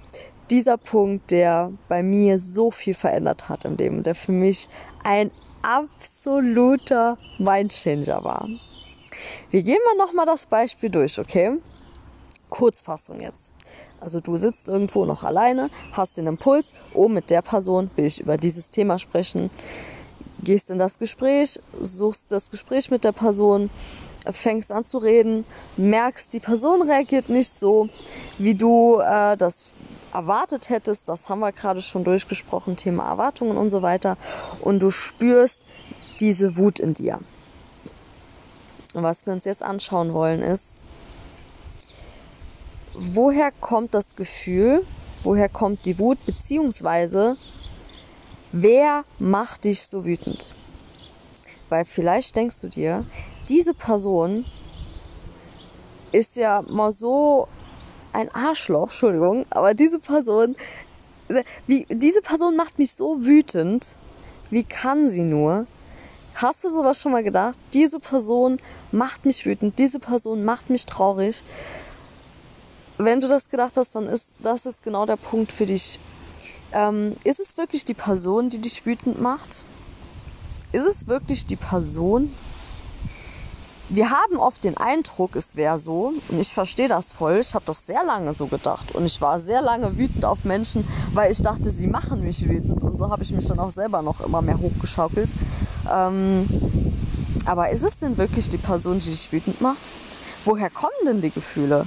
Dieser 0.48 0.78
Punkt, 0.78 1.30
der 1.30 1.72
bei 1.88 2.02
mir 2.02 2.38
so 2.38 2.70
viel 2.70 2.94
verändert 2.94 3.50
hat 3.50 3.66
im 3.66 3.76
Leben, 3.76 4.02
der 4.02 4.14
für 4.14 4.32
mich 4.32 4.68
ein 5.04 5.30
absoluter 5.62 7.18
Mindchanger 7.38 8.24
war. 8.24 8.48
Wir 9.50 9.62
gehen 9.62 9.78
mal 9.84 10.04
nochmal 10.04 10.24
das 10.24 10.46
Beispiel 10.46 10.88
durch, 10.88 11.18
okay? 11.18 11.58
Kurzfassung 12.48 13.20
jetzt. 13.20 13.52
Also 14.00 14.20
du 14.20 14.38
sitzt 14.38 14.68
irgendwo 14.68 15.04
noch 15.04 15.22
alleine, 15.22 15.68
hast 15.92 16.16
den 16.16 16.26
Impuls, 16.26 16.72
oh, 16.94 17.08
mit 17.08 17.30
der 17.30 17.42
Person 17.42 17.90
will 17.96 18.06
ich 18.06 18.20
über 18.20 18.38
dieses 18.38 18.70
Thema 18.70 18.98
sprechen. 18.98 19.50
Gehst 20.42 20.70
in 20.70 20.78
das 20.78 20.98
Gespräch, 20.98 21.60
suchst 21.80 22.32
das 22.32 22.50
Gespräch 22.50 22.90
mit 22.90 23.04
der 23.04 23.12
Person, 23.12 23.70
fängst 24.30 24.72
an 24.72 24.84
zu 24.84 24.98
reden, 24.98 25.44
merkst, 25.76 26.32
die 26.32 26.40
Person 26.40 26.82
reagiert 26.82 27.28
nicht 27.28 27.58
so, 27.58 27.88
wie 28.38 28.54
du 28.54 29.00
äh, 29.00 29.36
das 29.36 29.64
erwartet 30.12 30.68
hättest. 30.70 31.08
Das 31.08 31.28
haben 31.28 31.40
wir 31.40 31.52
gerade 31.52 31.82
schon 31.82 32.04
durchgesprochen, 32.04 32.76
Thema 32.76 33.08
Erwartungen 33.08 33.56
und 33.56 33.70
so 33.70 33.82
weiter. 33.82 34.16
Und 34.60 34.80
du 34.80 34.90
spürst 34.90 35.62
diese 36.20 36.56
Wut 36.56 36.78
in 36.78 36.94
dir. 36.94 37.20
Und 38.94 39.02
was 39.02 39.24
wir 39.26 39.32
uns 39.32 39.44
jetzt 39.44 39.62
anschauen 39.62 40.12
wollen 40.12 40.42
ist, 40.42 40.80
woher 42.94 43.52
kommt 43.52 43.94
das 43.94 44.16
Gefühl, 44.16 44.84
woher 45.22 45.48
kommt 45.48 45.86
die 45.86 45.98
Wut, 45.98 46.18
beziehungsweise 46.26 47.36
Wer 48.52 49.04
macht 49.18 49.64
dich 49.64 49.82
so 49.82 50.04
wütend? 50.04 50.54
Weil 51.68 51.84
vielleicht 51.84 52.34
denkst 52.34 52.60
du 52.60 52.68
dir, 52.68 53.04
diese 53.48 53.74
Person 53.74 54.44
ist 56.10 56.36
ja 56.36 56.62
mal 56.62 56.90
so 56.90 57.46
ein 58.12 58.28
Arschloch, 58.34 58.88
Entschuldigung, 58.88 59.46
aber 59.50 59.74
diese 59.74 60.00
Person, 60.00 60.56
wie, 61.68 61.86
diese 61.88 62.22
Person 62.22 62.56
macht 62.56 62.78
mich 62.80 62.92
so 62.92 63.24
wütend. 63.24 63.94
Wie 64.50 64.64
kann 64.64 65.08
sie 65.08 65.22
nur? 65.22 65.66
Hast 66.34 66.64
du 66.64 66.70
sowas 66.70 67.00
schon 67.00 67.12
mal 67.12 67.22
gedacht? 67.22 67.56
Diese 67.72 68.00
Person 68.00 68.58
macht 68.90 69.26
mich 69.26 69.46
wütend, 69.46 69.78
diese 69.78 70.00
Person 70.00 70.44
macht 70.44 70.70
mich 70.70 70.86
traurig. 70.86 71.44
Wenn 72.98 73.20
du 73.20 73.28
das 73.28 73.48
gedacht 73.48 73.76
hast, 73.76 73.94
dann 73.94 74.08
ist 74.08 74.32
das 74.40 74.64
jetzt 74.64 74.82
genau 74.82 75.06
der 75.06 75.16
Punkt 75.16 75.52
für 75.52 75.66
dich. 75.66 76.00
Ähm, 76.72 77.16
ist 77.24 77.40
es 77.40 77.56
wirklich 77.56 77.84
die 77.84 77.94
Person, 77.94 78.48
die 78.48 78.58
dich 78.58 78.84
wütend 78.86 79.20
macht? 79.20 79.64
Ist 80.72 80.86
es 80.86 81.06
wirklich 81.06 81.46
die 81.46 81.56
Person, 81.56 82.32
wir 83.92 84.10
haben 84.10 84.36
oft 84.36 84.62
den 84.62 84.76
Eindruck, 84.76 85.34
es 85.34 85.56
wäre 85.56 85.76
so, 85.78 86.12
und 86.28 86.40
ich 86.40 86.54
verstehe 86.54 86.86
das 86.86 87.12
voll, 87.12 87.38
ich 87.40 87.54
habe 87.54 87.64
das 87.66 87.86
sehr 87.86 88.04
lange 88.04 88.34
so 88.34 88.46
gedacht 88.46 88.94
und 88.94 89.04
ich 89.04 89.20
war 89.20 89.40
sehr 89.40 89.60
lange 89.60 89.98
wütend 89.98 90.24
auf 90.24 90.44
Menschen, 90.44 90.86
weil 91.12 91.32
ich 91.32 91.42
dachte, 91.42 91.70
sie 91.70 91.88
machen 91.88 92.22
mich 92.22 92.48
wütend 92.48 92.80
und 92.84 92.98
so 92.98 93.10
habe 93.10 93.24
ich 93.24 93.32
mich 93.32 93.48
dann 93.48 93.58
auch 93.58 93.72
selber 93.72 94.00
noch 94.02 94.20
immer 94.20 94.42
mehr 94.42 94.60
hochgeschaukelt. 94.60 95.34
Ähm, 95.92 96.48
aber 97.46 97.70
ist 97.70 97.82
es 97.82 97.98
denn 97.98 98.16
wirklich 98.16 98.48
die 98.48 98.58
Person, 98.58 99.00
die 99.00 99.10
dich 99.10 99.32
wütend 99.32 99.60
macht? 99.60 99.82
Woher 100.44 100.70
kommen 100.70 100.92
denn 101.04 101.20
die 101.20 101.30
Gefühle? 101.30 101.84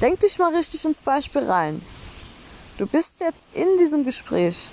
Denk 0.00 0.20
dich 0.20 0.38
mal 0.38 0.54
richtig 0.54 0.84
ins 0.84 1.02
Beispiel 1.02 1.42
rein. 1.42 1.82
Du 2.80 2.86
bist 2.86 3.20
jetzt 3.20 3.44
in 3.52 3.76
diesem 3.78 4.06
Gespräch 4.06 4.70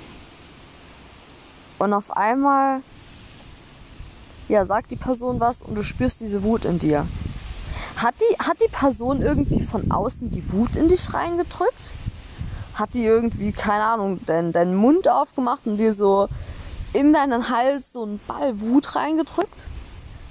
und 1.77 1.91
auf 1.91 2.15
einmal 2.15 2.81
ja, 4.47 4.65
sagt 4.65 4.91
die 4.91 4.95
Person 4.95 5.41
was 5.41 5.61
und 5.61 5.75
du 5.75 5.83
spürst 5.83 6.21
diese 6.21 6.41
Wut 6.41 6.63
in 6.63 6.79
dir. 6.79 7.05
Hat 7.97 8.15
die, 8.21 8.39
hat 8.39 8.61
die 8.61 8.71
Person 8.71 9.21
irgendwie 9.21 9.59
von 9.59 9.91
außen 9.91 10.31
die 10.31 10.53
Wut 10.53 10.77
in 10.77 10.87
dich 10.87 11.13
reingedrückt? 11.13 11.91
Hat 12.75 12.93
die 12.93 13.03
irgendwie, 13.03 13.51
keine 13.51 13.83
Ahnung, 13.83 14.25
deinen, 14.25 14.53
deinen 14.53 14.77
Mund 14.77 15.09
aufgemacht 15.09 15.67
und 15.67 15.75
dir 15.75 15.93
so 15.93 16.29
in 16.93 17.11
deinen 17.11 17.49
Hals 17.49 17.91
so 17.91 18.03
einen 18.03 18.21
Ball 18.25 18.61
Wut 18.61 18.95
reingedrückt? 18.95 19.67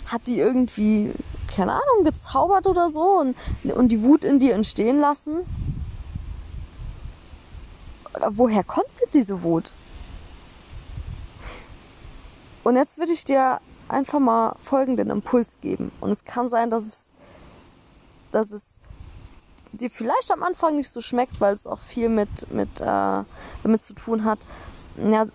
Hat 0.06 0.22
die 0.26 0.38
irgendwie, 0.38 1.12
keine 1.54 1.72
Ahnung, 1.72 2.04
gezaubert 2.04 2.66
oder 2.66 2.88
so 2.88 3.20
und, 3.20 3.36
und 3.64 3.88
die 3.88 4.02
Wut 4.02 4.24
in 4.24 4.38
dir 4.38 4.54
entstehen 4.54 4.98
lassen? 4.98 5.40
Oder 8.16 8.36
woher 8.38 8.64
kommt 8.64 8.86
diese 9.12 9.42
Wut? 9.42 9.70
Und 12.64 12.76
jetzt 12.76 12.98
würde 12.98 13.12
ich 13.12 13.24
dir 13.24 13.60
einfach 13.88 14.18
mal 14.18 14.56
folgenden 14.62 15.10
Impuls 15.10 15.60
geben. 15.60 15.92
Und 16.00 16.10
es 16.10 16.24
kann 16.24 16.48
sein, 16.48 16.70
dass 16.70 16.84
es, 16.84 17.12
dass 18.32 18.50
es 18.50 18.80
dir 19.72 19.90
vielleicht 19.90 20.32
am 20.32 20.42
Anfang 20.42 20.76
nicht 20.76 20.88
so 20.88 21.00
schmeckt, 21.00 21.40
weil 21.40 21.54
es 21.54 21.66
auch 21.66 21.78
viel 21.78 22.08
mit, 22.08 22.50
mit, 22.50 22.80
äh, 22.80 22.84
damit 23.62 23.82
zu 23.82 23.92
tun 23.92 24.24
hat, 24.24 24.38
ja, 24.96 25.26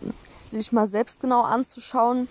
sich 0.49 0.71
mal 0.71 0.87
selbst 0.87 1.21
genau 1.21 1.43
anzuschauen, 1.43 2.27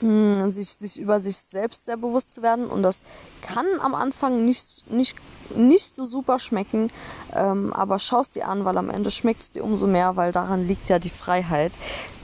mh, 0.00 0.40
hm, 0.40 0.50
sich, 0.50 0.70
sich 0.70 0.98
über 0.98 1.20
sich 1.20 1.36
selbst 1.36 1.86
sehr 1.86 1.96
bewusst 1.96 2.34
zu 2.34 2.42
werden. 2.42 2.66
Und 2.66 2.82
das 2.82 3.02
kann 3.42 3.66
am 3.80 3.94
Anfang 3.94 4.44
nicht, 4.44 4.90
nicht, 4.90 5.16
nicht 5.54 5.94
so 5.94 6.04
super 6.04 6.38
schmecken, 6.38 6.88
ähm, 7.34 7.72
aber 7.72 7.98
schaust 7.98 8.36
dir 8.36 8.48
an, 8.48 8.64
weil 8.64 8.78
am 8.78 8.90
Ende 8.90 9.10
schmeckt 9.10 9.42
es 9.42 9.50
dir 9.50 9.64
umso 9.64 9.86
mehr, 9.86 10.16
weil 10.16 10.32
daran 10.32 10.66
liegt 10.66 10.88
ja 10.88 10.98
die 10.98 11.10
Freiheit, 11.10 11.72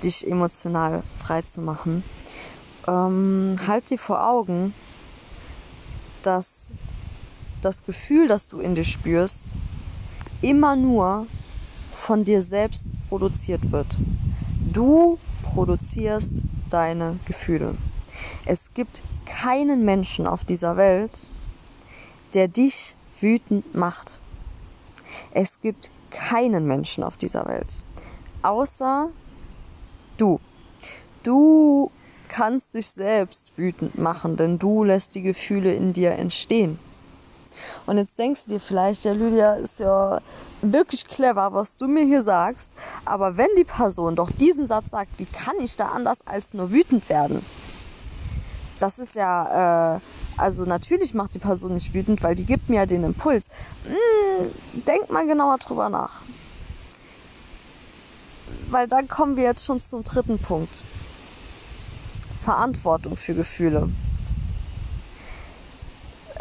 dich 0.02 0.26
emotional 0.26 1.02
frei 1.18 1.42
zu 1.42 1.60
machen 1.60 2.04
ähm, 2.86 3.56
halt 3.66 3.90
dir 3.90 3.98
vor 3.98 4.26
Augen, 4.26 4.74
dass 6.22 6.70
das 7.62 7.84
Gefühl, 7.84 8.28
das 8.28 8.48
du 8.48 8.60
in 8.60 8.74
dir 8.74 8.84
spürst, 8.84 9.56
immer 10.42 10.76
nur 10.76 11.26
von 11.92 12.24
dir 12.24 12.42
selbst 12.42 12.88
produziert 13.08 13.72
wird. 13.72 13.86
Du 14.72 15.18
produzierst 15.42 16.42
deine 16.76 17.18
Gefühle. 17.24 17.74
Es 18.44 18.74
gibt 18.74 19.02
keinen 19.24 19.86
Menschen 19.86 20.26
auf 20.26 20.44
dieser 20.44 20.76
Welt, 20.76 21.26
der 22.34 22.48
dich 22.48 22.94
wütend 23.18 23.74
macht. 23.74 24.20
Es 25.30 25.58
gibt 25.62 25.88
keinen 26.10 26.66
Menschen 26.66 27.02
auf 27.02 27.16
dieser 27.16 27.46
Welt, 27.46 27.82
außer 28.42 29.08
du. 30.18 30.38
Du 31.22 31.90
kannst 32.28 32.74
dich 32.74 32.88
selbst 32.88 33.56
wütend 33.56 33.96
machen, 33.96 34.36
denn 34.36 34.58
du 34.58 34.84
lässt 34.84 35.14
die 35.14 35.22
Gefühle 35.22 35.72
in 35.72 35.94
dir 35.94 36.12
entstehen. 36.12 36.78
Und 37.86 37.96
jetzt 37.96 38.18
denkst 38.18 38.44
du 38.44 38.50
dir 38.50 38.60
vielleicht, 38.60 39.06
ja, 39.06 39.12
Lydia 39.12 39.54
ist 39.54 39.80
ja 39.80 40.20
wirklich 40.72 41.06
clever, 41.06 41.52
was 41.52 41.76
du 41.76 41.88
mir 41.88 42.04
hier 42.04 42.22
sagst, 42.22 42.72
aber 43.04 43.36
wenn 43.36 43.48
die 43.56 43.64
Person 43.64 44.16
doch 44.16 44.30
diesen 44.30 44.66
Satz 44.66 44.90
sagt, 44.90 45.18
wie 45.18 45.26
kann 45.26 45.56
ich 45.60 45.76
da 45.76 45.88
anders 45.88 46.18
als 46.26 46.54
nur 46.54 46.70
wütend 46.72 47.08
werden? 47.08 47.44
Das 48.80 48.98
ist 48.98 49.14
ja, 49.16 49.96
äh, 49.96 50.00
also 50.36 50.64
natürlich 50.64 51.14
macht 51.14 51.34
die 51.34 51.38
Person 51.38 51.74
mich 51.74 51.94
wütend, 51.94 52.22
weil 52.22 52.34
die 52.34 52.44
gibt 52.44 52.68
mir 52.68 52.76
ja 52.76 52.86
den 52.86 53.04
Impuls. 53.04 53.44
Hm, 53.84 54.50
denk 54.86 55.10
mal 55.10 55.26
genauer 55.26 55.58
drüber 55.58 55.88
nach. 55.88 56.20
Weil 58.68 58.86
dann 58.86 59.08
kommen 59.08 59.36
wir 59.36 59.44
jetzt 59.44 59.64
schon 59.64 59.82
zum 59.82 60.04
dritten 60.04 60.38
Punkt. 60.38 60.84
Verantwortung 62.42 63.16
für 63.16 63.34
Gefühle. 63.34 63.88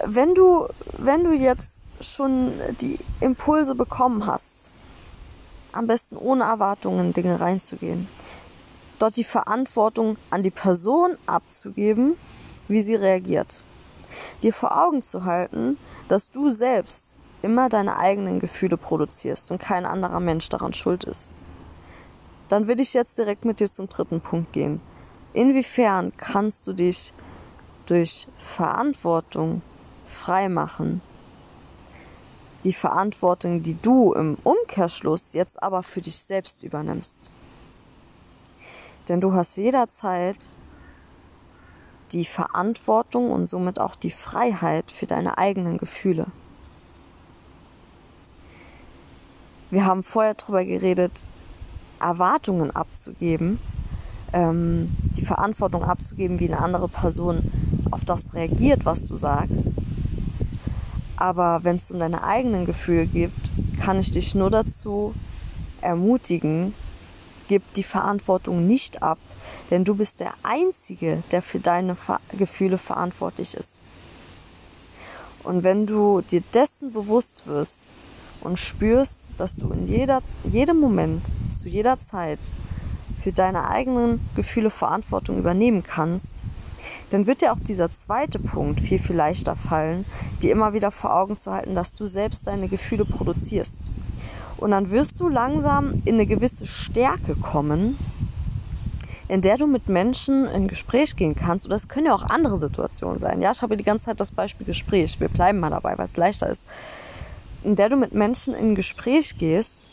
Wenn 0.05 0.35
du, 0.35 0.67
wenn 0.97 1.23
du 1.23 1.31
jetzt 1.31 1.84
schon 2.01 2.53
die 2.81 2.99
Impulse 3.19 3.75
bekommen 3.75 4.25
hast, 4.25 4.71
am 5.71 5.87
besten 5.87 6.17
ohne 6.17 6.43
Erwartungen 6.43 7.07
in 7.07 7.13
Dinge 7.13 7.39
reinzugehen, 7.39 8.07
dort 8.99 9.17
die 9.17 9.23
Verantwortung 9.23 10.17
an 10.29 10.43
die 10.43 10.51
Person 10.51 11.17
abzugeben, 11.25 12.15
wie 12.67 12.81
sie 12.81 12.95
reagiert. 12.95 13.63
Dir 14.43 14.53
vor 14.53 14.77
Augen 14.77 15.01
zu 15.01 15.25
halten, 15.25 15.77
dass 16.07 16.31
du 16.31 16.49
selbst 16.49 17.19
immer 17.41 17.69
deine 17.69 17.97
eigenen 17.97 18.39
Gefühle 18.39 18.77
produzierst 18.77 19.51
und 19.51 19.59
kein 19.59 19.85
anderer 19.85 20.19
Mensch 20.19 20.49
daran 20.49 20.73
schuld 20.73 21.03
ist. 21.03 21.33
Dann 22.47 22.67
will 22.67 22.79
ich 22.79 22.93
jetzt 22.93 23.17
direkt 23.17 23.45
mit 23.45 23.59
dir 23.59 23.67
zum 23.67 23.89
dritten 23.89 24.21
Punkt 24.21 24.53
gehen. 24.53 24.79
Inwiefern 25.33 26.13
kannst 26.15 26.65
du 26.67 26.73
dich 26.73 27.13
durch 27.85 28.27
Verantwortung 28.37 29.61
freimachen? 30.05 31.01
Die 32.65 32.73
Verantwortung, 32.73 33.63
die 33.63 33.81
du 33.81 34.13
im 34.13 34.37
Umkehrschluss 34.43 35.33
jetzt 35.33 35.63
aber 35.63 35.83
für 35.83 36.01
dich 36.01 36.17
selbst 36.17 36.63
übernimmst. 36.63 37.29
Denn 39.07 39.21
du 39.21 39.33
hast 39.33 39.55
jederzeit 39.55 40.45
die 42.11 42.25
Verantwortung 42.25 43.31
und 43.31 43.47
somit 43.47 43.79
auch 43.79 43.95
die 43.95 44.11
Freiheit 44.11 44.91
für 44.91 45.05
deine 45.05 45.37
eigenen 45.37 45.77
Gefühle. 45.77 46.27
Wir 49.71 49.85
haben 49.85 50.03
vorher 50.03 50.33
darüber 50.33 50.65
geredet, 50.65 51.23
Erwartungen 51.99 52.71
abzugeben 52.71 53.59
ähm, 54.35 54.89
die 55.17 55.25
Verantwortung 55.25 55.83
abzugeben, 55.83 56.39
wie 56.39 56.51
eine 56.51 56.61
andere 56.61 56.89
Person 56.89 57.51
auf 57.91 58.03
das 58.03 58.33
reagiert, 58.33 58.85
was 58.85 59.05
du 59.05 59.15
sagst. 59.15 59.79
Aber 61.17 61.63
wenn 61.63 61.77
es 61.77 61.91
um 61.91 61.99
deine 61.99 62.23
eigenen 62.23 62.65
Gefühle 62.65 63.05
geht, 63.05 63.31
kann 63.79 63.99
ich 63.99 64.11
dich 64.11 64.35
nur 64.35 64.49
dazu 64.49 65.13
ermutigen, 65.81 66.73
gib 67.47 67.73
die 67.73 67.83
Verantwortung 67.83 68.67
nicht 68.67 69.03
ab, 69.03 69.17
denn 69.69 69.83
du 69.83 69.95
bist 69.95 70.19
der 70.19 70.33
Einzige, 70.43 71.23
der 71.31 71.41
für 71.41 71.59
deine 71.59 71.95
Ver 71.95 72.19
Gefühle 72.37 72.77
verantwortlich 72.77 73.55
ist. 73.55 73.81
Und 75.43 75.63
wenn 75.63 75.85
du 75.85 76.21
dir 76.21 76.41
dessen 76.53 76.91
bewusst 76.91 77.45
wirst 77.45 77.79
und 78.41 78.57
spürst, 78.57 79.29
dass 79.37 79.55
du 79.55 79.69
in 79.71 79.85
jeder, 79.87 80.21
jedem 80.43 80.79
Moment, 80.79 81.31
zu 81.51 81.69
jeder 81.69 81.99
Zeit 81.99 82.39
für 83.21 83.31
deine 83.31 83.69
eigenen 83.69 84.27
Gefühle 84.35 84.71
Verantwortung 84.71 85.37
übernehmen 85.37 85.83
kannst, 85.83 86.41
dann 87.09 87.27
wird 87.27 87.41
dir 87.41 87.53
auch 87.53 87.59
dieser 87.59 87.91
zweite 87.91 88.39
Punkt 88.39 88.81
viel, 88.81 88.99
viel 88.99 89.15
leichter 89.15 89.55
fallen, 89.55 90.05
dir 90.41 90.51
immer 90.51 90.73
wieder 90.73 90.91
vor 90.91 91.15
Augen 91.15 91.37
zu 91.37 91.51
halten, 91.51 91.75
dass 91.75 91.93
du 91.93 92.05
selbst 92.05 92.47
deine 92.47 92.67
Gefühle 92.67 93.05
produzierst. 93.05 93.89
Und 94.57 94.71
dann 94.71 94.91
wirst 94.91 95.19
du 95.19 95.27
langsam 95.27 96.01
in 96.05 96.15
eine 96.15 96.25
gewisse 96.25 96.65
Stärke 96.65 97.35
kommen, 97.35 97.97
in 99.27 99.41
der 99.41 99.57
du 99.57 99.67
mit 99.67 99.89
Menschen 99.89 100.45
in 100.45 100.67
Gespräch 100.67 101.15
gehen 101.15 101.35
kannst. 101.35 101.65
Und 101.65 101.71
das 101.71 101.87
können 101.87 102.07
ja 102.07 102.13
auch 102.13 102.23
andere 102.23 102.57
Situationen 102.57 103.19
sein. 103.19 103.41
Ja, 103.41 103.51
ich 103.51 103.61
habe 103.61 103.75
die 103.75 103.83
ganze 103.83 104.05
Zeit 104.05 104.19
das 104.19 104.31
Beispiel 104.31 104.65
Gespräch. 104.65 105.19
Wir 105.19 105.29
bleiben 105.29 105.59
mal 105.59 105.71
dabei, 105.71 105.97
weil 105.97 106.05
es 106.05 106.17
leichter 106.17 106.49
ist. 106.49 106.67
In 107.63 107.75
der 107.75 107.89
du 107.89 107.95
mit 107.95 108.13
Menschen 108.13 108.53
in 108.53 108.75
Gespräch 108.75 109.37
gehst 109.37 109.91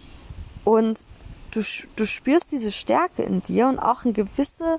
und 0.65 1.07
du, 1.53 1.63
du 1.97 2.05
spürst 2.05 2.53
diese 2.53 2.71
Stärke 2.71 3.23
in 3.23 3.43
dir 3.43 3.69
und 3.69 3.79
auch 3.79 4.05
eine 4.05 4.13
gewisse 4.13 4.79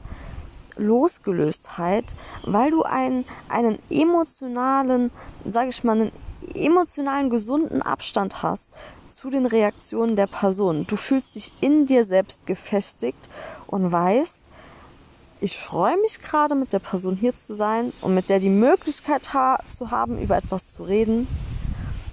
Losgelöstheit, 0.78 2.16
weil 2.44 2.72
du 2.72 2.84
einen, 2.84 3.26
einen 3.50 3.80
emotionalen, 3.90 5.12
sage 5.46 5.70
ich 5.70 5.84
mal, 5.84 5.94
einen 5.94 6.12
emotionalen, 6.56 7.30
gesunden 7.30 7.82
Abstand 7.82 8.44
hast 8.44 8.70
zu 9.10 9.30
den 9.30 9.46
Reaktionen 9.46 10.16
der 10.16 10.28
Person. 10.28 10.86
Du 10.88 10.96
fühlst 10.96 11.36
dich 11.36 11.54
in 11.62 11.86
dir 11.86 12.06
selbst 12.06 12.46
gefestigt 12.46 13.30
und 13.68 13.92
weißt, 13.92 14.50
ich 15.40 15.58
freue 15.58 15.98
mich 15.98 16.20
gerade 16.20 16.56
mit 16.56 16.72
der 16.72 16.80
Person 16.80 17.16
hier 17.16 17.36
zu 17.36 17.54
sein 17.54 17.92
und 18.02 18.14
mit 18.14 18.30
der 18.30 18.40
die 18.40 18.50
Möglichkeit 18.50 19.34
ha 19.34 19.60
zu 19.70 19.92
haben, 19.92 20.22
über 20.22 20.38
etwas 20.38 20.72
zu 20.72 20.84
reden. 20.84 21.28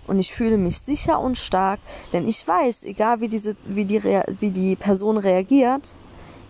Und 0.09 0.19
ich 0.19 0.35
fühle 0.35 0.59
mich 0.59 0.79
sicher 0.79 1.21
und 1.21 1.39
stark, 1.39 1.79
denn 2.13 2.27
ich 2.27 2.47
weiß, 2.47 2.83
egal 2.83 3.21
wie, 3.21 3.29
diese, 3.29 3.55
wie, 3.65 3.85
die, 3.85 4.03
wie 4.03 4.51
die 4.51 4.75
Person 4.75 5.17
reagiert, 5.17 5.95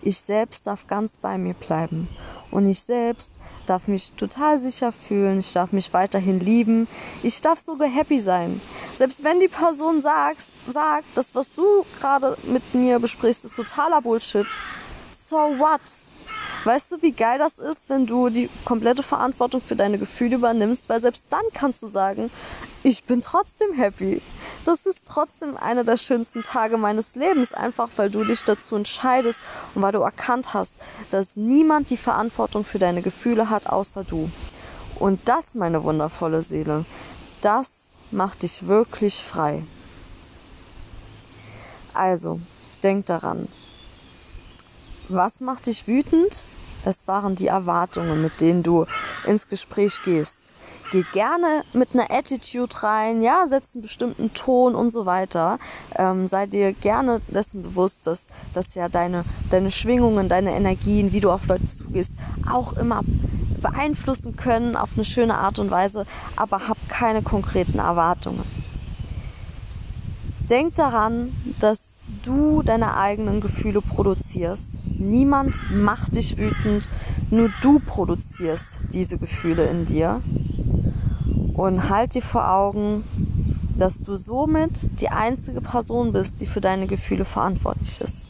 ich 0.03 0.21
selbst 0.21 0.67
darf 0.67 0.87
ganz 0.87 1.17
bei 1.17 1.39
mir 1.39 1.55
bleiben. 1.55 2.09
Und 2.51 2.69
ich 2.69 2.81
selbst 2.81 3.39
darf 3.67 3.87
mich 3.87 4.13
total 4.15 4.59
sicher 4.59 4.93
fühlen. 4.93 5.41
Ich 5.41 5.53
darf 5.53 5.73
mich 5.73 5.93
weiterhin 5.93 6.41
lieben. 6.41 6.89
Ich 7.23 7.41
darf 7.41 7.61
sogar 7.61 7.89
happy 7.89 8.21
sein. 8.21 8.61
Selbst 8.97 9.23
wenn 9.23 9.41
die 9.41 9.49
Person 9.49 10.03
sagt, 10.03 10.47
sagt 10.73 11.07
das, 11.15 11.35
was 11.35 11.53
du 11.53 11.85
gerade 11.99 12.37
mit 12.45 12.75
mir 12.75 12.99
besprichst, 12.99 13.45
ist 13.45 13.57
totaler 13.57 14.01
Bullshit. 14.01 14.47
So 15.13 15.37
what? 15.37 15.81
Weißt 16.64 16.92
du, 16.92 17.01
wie 17.01 17.12
geil 17.12 17.38
das 17.38 17.59
ist, 17.59 17.88
wenn 17.88 18.07
du 18.07 18.29
die 18.29 18.51
komplette 18.66 19.03
Verantwortung 19.03 19.62
für 19.62 19.77
deine 19.77 19.96
Gefühle 19.96 20.37
übernimmst? 20.37 20.90
Weil 20.90 21.01
selbst 21.01 21.27
dann 21.31 21.44
kannst 21.55 21.83
du 21.83 21.88
sagen, 21.88 22.31
ich 22.83 23.05
bin 23.05 23.23
trotzdem 23.23 23.73
happy. 23.73 24.20
Das 24.66 24.85
ist 24.85 25.07
trotzdem 25.07 25.57
einer 25.57 25.85
der 25.85 25.96
schönsten 25.96 26.42
Tage 26.42 26.77
meines 26.77 27.16
Lebens, 27.16 27.55
einfach 27.55 27.88
weil 27.96 28.11
du 28.11 28.25
dich 28.25 28.44
dazu 28.44 28.77
entscheidest 28.77 29.40
und 29.75 29.81
weil 29.81 29.92
du 29.92 30.01
erkannt 30.01 30.53
hast, 30.53 30.75
dass 31.11 31.37
niemand 31.37 31.88
die 31.88 31.96
Verantwortung 31.96 32.64
für 32.64 32.79
deine 32.79 33.01
Gefühle 33.01 33.49
hat, 33.49 33.66
außer 33.66 34.05
du. 34.05 34.31
Und 34.96 35.20
das, 35.27 35.55
meine 35.55 35.83
wundervolle 35.83 36.42
Seele, 36.42 36.85
das 37.40 37.96
macht 38.11 38.42
dich 38.42 38.66
wirklich 38.66 39.23
frei. 39.23 39.64
Also, 41.94 42.38
denk 42.83 43.07
daran, 43.07 43.49
was 45.12 45.40
macht 45.40 45.66
dich 45.66 45.87
wütend? 45.87 46.46
Es 46.85 47.07
waren 47.07 47.37
die 47.37 47.49
Erwartungen, 47.49 48.23
mit 48.23 48.40
denen 48.40 48.62
du 48.62 48.87
ins 49.27 49.49
Gespräch 49.49 50.01
gehst. 50.05 50.53
Geh 50.92 51.05
gerne 51.12 51.62
mit 51.73 51.94
einer 51.94 52.11
Attitude 52.11 52.83
rein, 52.83 53.23
ja, 53.23 53.46
setz 53.46 53.75
einen 53.75 53.83
bestimmten 53.83 54.33
Ton 54.35 54.75
und 54.75 54.90
so 54.90 55.07
weiter. 55.07 55.59
Ähm, 55.94 56.27
sei 56.27 56.46
dir 56.46 56.73
gerne 56.73 57.20
dessen 57.29 57.62
bewusst, 57.62 58.07
dass, 58.07 58.29
dass 58.55 58.75
ja 58.75 58.88
deine, 58.88 59.25
deine 59.51 59.70
Schwingungen, 59.70 60.29
deine 60.29 60.53
Energien, 60.53 61.12
wie 61.12 61.20
du 61.20 61.31
auf 61.31 61.46
Leute 61.46 61.68
zugehst, 61.68 62.12
auch 62.51 62.73
immer 62.73 63.03
beeinflussen 63.61 64.37
können 64.37 64.75
auf 64.75 64.90
eine 64.96 65.05
schöne 65.05 65.37
Art 65.37 65.59
und 65.59 65.70
Weise, 65.70 66.07
aber 66.35 66.66
hab 66.66 66.79
keine 66.88 67.23
konkreten 67.23 67.79
Erwartungen. 67.79 68.44
Denk 70.49 70.75
daran, 70.75 71.33
dass 71.61 72.00
du 72.23 72.62
deine 72.62 72.96
eigenen 72.96 73.40
Gefühle 73.40 73.81
produzierst. 73.81 74.81
Niemand 74.99 75.57
macht 75.73 76.16
dich 76.16 76.38
wütend, 76.38 76.88
nur 77.31 77.51
du 77.62 77.81
produzierst 77.81 78.79
diese 78.92 79.18
Gefühle 79.18 79.66
in 79.66 79.87
dir. 79.87 80.23
Und 81.55 81.88
halt 81.88 82.14
dir 82.14 82.23
vor 82.23 82.51
Augen, 82.51 83.05
dass 83.79 84.03
du 84.03 84.16
somit 84.16 85.01
die 85.01 85.09
einzige 85.09 85.61
Person 85.61 86.12
bist, 86.12 86.40
die 86.40 86.46
für 86.46 86.61
deine 86.61 86.87
Gefühle 86.87 87.25
verantwortlich 87.25 88.01
ist. 88.01 88.29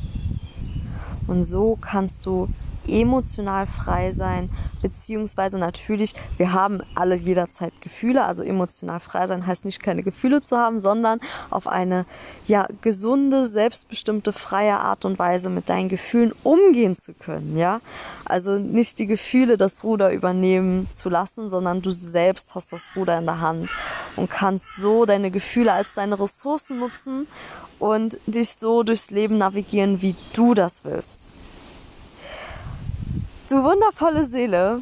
Und 1.26 1.42
so 1.42 1.76
kannst 1.80 2.26
du 2.26 2.48
emotional 2.86 3.66
frei 3.66 4.12
sein, 4.12 4.50
beziehungsweise 4.82 5.58
natürlich, 5.58 6.14
wir 6.36 6.52
haben 6.52 6.80
alle 6.94 7.14
jederzeit 7.14 7.72
Gefühle, 7.80 8.24
also 8.24 8.42
emotional 8.42 9.00
frei 9.00 9.26
sein 9.26 9.46
heißt 9.46 9.64
nicht 9.64 9.82
keine 9.82 10.02
Gefühle 10.02 10.40
zu 10.40 10.56
haben, 10.56 10.80
sondern 10.80 11.20
auf 11.50 11.66
eine 11.66 12.06
ja 12.46 12.66
gesunde, 12.80 13.46
selbstbestimmte, 13.46 14.32
freie 14.32 14.78
Art 14.78 15.04
und 15.04 15.18
Weise 15.18 15.50
mit 15.50 15.68
deinen 15.68 15.88
Gefühlen 15.88 16.32
umgehen 16.42 16.96
zu 16.96 17.12
können, 17.14 17.56
ja? 17.56 17.80
Also 18.24 18.58
nicht 18.58 18.98
die 18.98 19.06
Gefühle 19.06 19.56
das 19.56 19.84
Ruder 19.84 20.12
übernehmen 20.12 20.88
zu 20.90 21.08
lassen, 21.08 21.50
sondern 21.50 21.82
du 21.82 21.90
selbst 21.90 22.54
hast 22.54 22.72
das 22.72 22.90
Ruder 22.96 23.18
in 23.18 23.26
der 23.26 23.40
Hand 23.40 23.70
und 24.16 24.30
kannst 24.30 24.76
so 24.76 25.04
deine 25.04 25.30
Gefühle 25.30 25.72
als 25.72 25.94
deine 25.94 26.18
Ressourcen 26.18 26.78
nutzen 26.78 27.26
und 27.78 28.18
dich 28.26 28.54
so 28.54 28.82
durchs 28.82 29.10
Leben 29.10 29.36
navigieren, 29.36 30.02
wie 30.02 30.14
du 30.32 30.54
das 30.54 30.84
willst. 30.84 31.34
Du 33.50 33.64
wundervolle 33.64 34.26
Seele, 34.26 34.80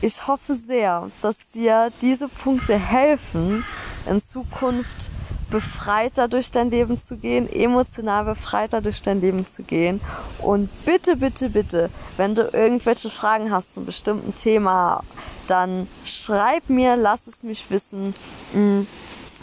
ich 0.00 0.26
hoffe 0.26 0.56
sehr, 0.56 1.08
dass 1.22 1.50
dir 1.50 1.92
diese 2.02 2.26
Punkte 2.26 2.76
helfen, 2.76 3.64
in 4.10 4.20
Zukunft 4.20 5.12
befreiter 5.50 6.26
durch 6.26 6.50
dein 6.50 6.68
Leben 6.68 6.98
zu 6.98 7.16
gehen, 7.16 7.48
emotional 7.48 8.24
befreiter 8.24 8.80
durch 8.80 9.02
dein 9.02 9.20
Leben 9.20 9.46
zu 9.46 9.62
gehen. 9.62 10.00
Und 10.40 10.68
bitte, 10.84 11.14
bitte, 11.14 11.50
bitte, 11.50 11.90
wenn 12.16 12.34
du 12.34 12.50
irgendwelche 12.52 13.08
Fragen 13.08 13.52
hast 13.52 13.74
zum 13.74 13.86
bestimmten 13.86 14.34
Thema, 14.34 15.04
dann 15.46 15.86
schreib 16.04 16.68
mir, 16.68 16.96
lass 16.96 17.28
es 17.28 17.44
mich 17.44 17.70
wissen. 17.70 18.14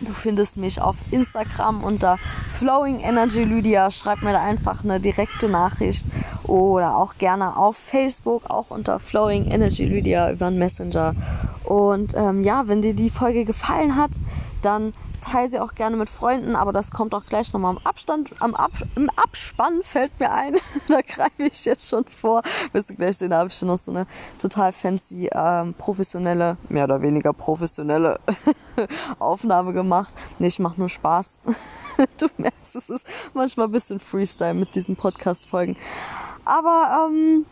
Du 0.01 0.12
findest 0.12 0.58
mich 0.58 0.81
auf 0.81 0.97
Instagram 1.12 1.81
unter 1.84 2.17
Flowing 2.60 2.99
Energy 2.99 3.43
Lydia. 3.43 3.91
Schreib 3.91 4.23
mir 4.23 4.34
da 4.34 4.43
einfach 4.43 4.84
eine 4.84 4.99
direkte 4.99 5.47
Nachricht 5.47 6.05
oder 6.43 6.97
auch 6.97 7.17
gerne 7.17 7.55
auf 7.55 7.77
Facebook, 7.77 8.49
auch 8.49 8.65
unter 8.69 8.99
Flowing 8.99 9.45
Energy 9.45 9.86
Lydia 9.86 10.31
über 10.31 10.47
einen 10.47 10.60
Messenger. 10.60 11.15
Und 11.63 12.13
ähm, 12.13 12.43
ja, 12.43 12.67
wenn 12.67 12.81
dir 12.81 12.93
die 12.93 13.10
Folge 13.10 13.45
gefallen 13.45 13.95
hat, 13.95 14.12
dann 14.62 14.93
teile 15.25 15.49
sie 15.49 15.59
auch 15.59 15.75
gerne 15.75 15.97
mit 15.97 16.09
Freunden, 16.09 16.55
aber 16.55 16.71
das 16.71 16.91
kommt 16.91 17.13
auch 17.13 17.25
gleich 17.25 17.51
nochmal 17.53 17.75
am 17.75 17.81
Abstand, 17.83 18.31
am 18.39 18.55
Ab, 18.55 18.71
im 18.95 19.09
Abspann 19.15 19.81
fällt 19.81 20.19
mir 20.19 20.31
ein. 20.31 20.55
da 20.88 21.01
greife 21.01 21.43
ich 21.43 21.65
jetzt 21.65 21.89
schon 21.89 22.05
vor. 22.05 22.43
Wirst 22.71 22.89
du 22.89 22.95
gleich 22.95 23.17
sehen, 23.17 23.31
da 23.31 23.39
habe 23.39 23.49
ich 23.49 23.55
schon 23.55 23.67
noch 23.67 23.77
so 23.77 23.91
eine 23.91 24.07
total 24.39 24.71
fancy, 24.71 25.29
ähm, 25.33 25.73
professionelle, 25.73 26.57
mehr 26.69 26.85
oder 26.85 27.01
weniger 27.01 27.33
professionelle 27.33 28.19
Aufnahme 29.19 29.73
gemacht. 29.73 30.13
Nee, 30.39 30.47
ich 30.47 30.59
mache 30.59 30.79
nur 30.79 30.89
Spaß. 30.89 31.41
du 32.17 32.27
merkst, 32.38 32.75
es 32.75 32.89
ist 32.89 33.07
manchmal 33.33 33.67
ein 33.67 33.71
bisschen 33.71 33.99
Freestyle 33.99 34.53
mit 34.53 34.75
diesen 34.75 34.95
Podcast-Folgen. 34.95 35.77
Aber 36.45 37.07
ähm, 37.09 37.45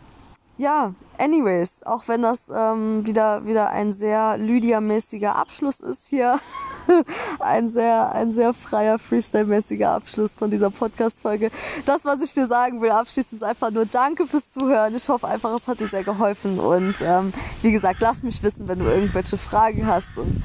ja, 0.57 0.93
anyways, 1.17 1.81
auch 1.83 2.07
wenn 2.07 2.21
das 2.21 2.51
ähm, 2.53 3.05
wieder, 3.05 3.45
wieder 3.45 3.69
ein 3.69 3.93
sehr 3.93 4.37
Lydia-mäßiger 4.37 5.35
Abschluss 5.35 5.79
ist 5.79 6.07
hier, 6.07 6.39
ein 7.39 7.69
sehr, 7.69 8.13
ein 8.13 8.33
sehr 8.33 8.53
freier, 8.53 8.97
Freestyle-mäßiger 8.99 9.89
Abschluss 9.89 10.35
von 10.35 10.51
dieser 10.51 10.69
Podcast-Folge. 10.69 11.51
Das, 11.85 12.05
was 12.05 12.21
ich 12.21 12.33
dir 12.33 12.47
sagen 12.47 12.81
will, 12.81 12.91
abschließend 12.91 13.41
ist 13.41 13.43
einfach 13.43 13.71
nur 13.71 13.85
Danke 13.85 14.27
fürs 14.27 14.49
Zuhören. 14.51 14.95
Ich 14.95 15.07
hoffe 15.09 15.27
einfach, 15.27 15.53
es 15.55 15.67
hat 15.67 15.79
dir 15.79 15.87
sehr 15.87 16.03
geholfen 16.03 16.59
und 16.59 16.95
ähm, 17.01 17.33
wie 17.61 17.71
gesagt, 17.71 17.97
lass 17.99 18.23
mich 18.23 18.43
wissen, 18.43 18.67
wenn 18.67 18.79
du 18.79 18.85
irgendwelche 18.85 19.37
Fragen 19.37 19.87
hast 19.87 20.17
und 20.17 20.43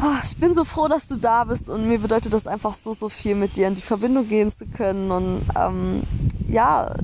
ah, 0.00 0.20
ich 0.22 0.36
bin 0.36 0.54
so 0.54 0.64
froh, 0.64 0.88
dass 0.88 1.06
du 1.06 1.16
da 1.16 1.44
bist 1.44 1.68
und 1.68 1.88
mir 1.88 1.98
bedeutet 1.98 2.32
das 2.32 2.46
einfach 2.46 2.74
so, 2.74 2.92
so 2.92 3.08
viel 3.08 3.34
mit 3.34 3.56
dir 3.56 3.68
in 3.68 3.74
die 3.74 3.82
Verbindung 3.82 4.28
gehen 4.28 4.50
zu 4.50 4.66
können 4.66 5.10
und 5.10 5.42
ähm, 5.56 6.02
ja, 6.48 6.94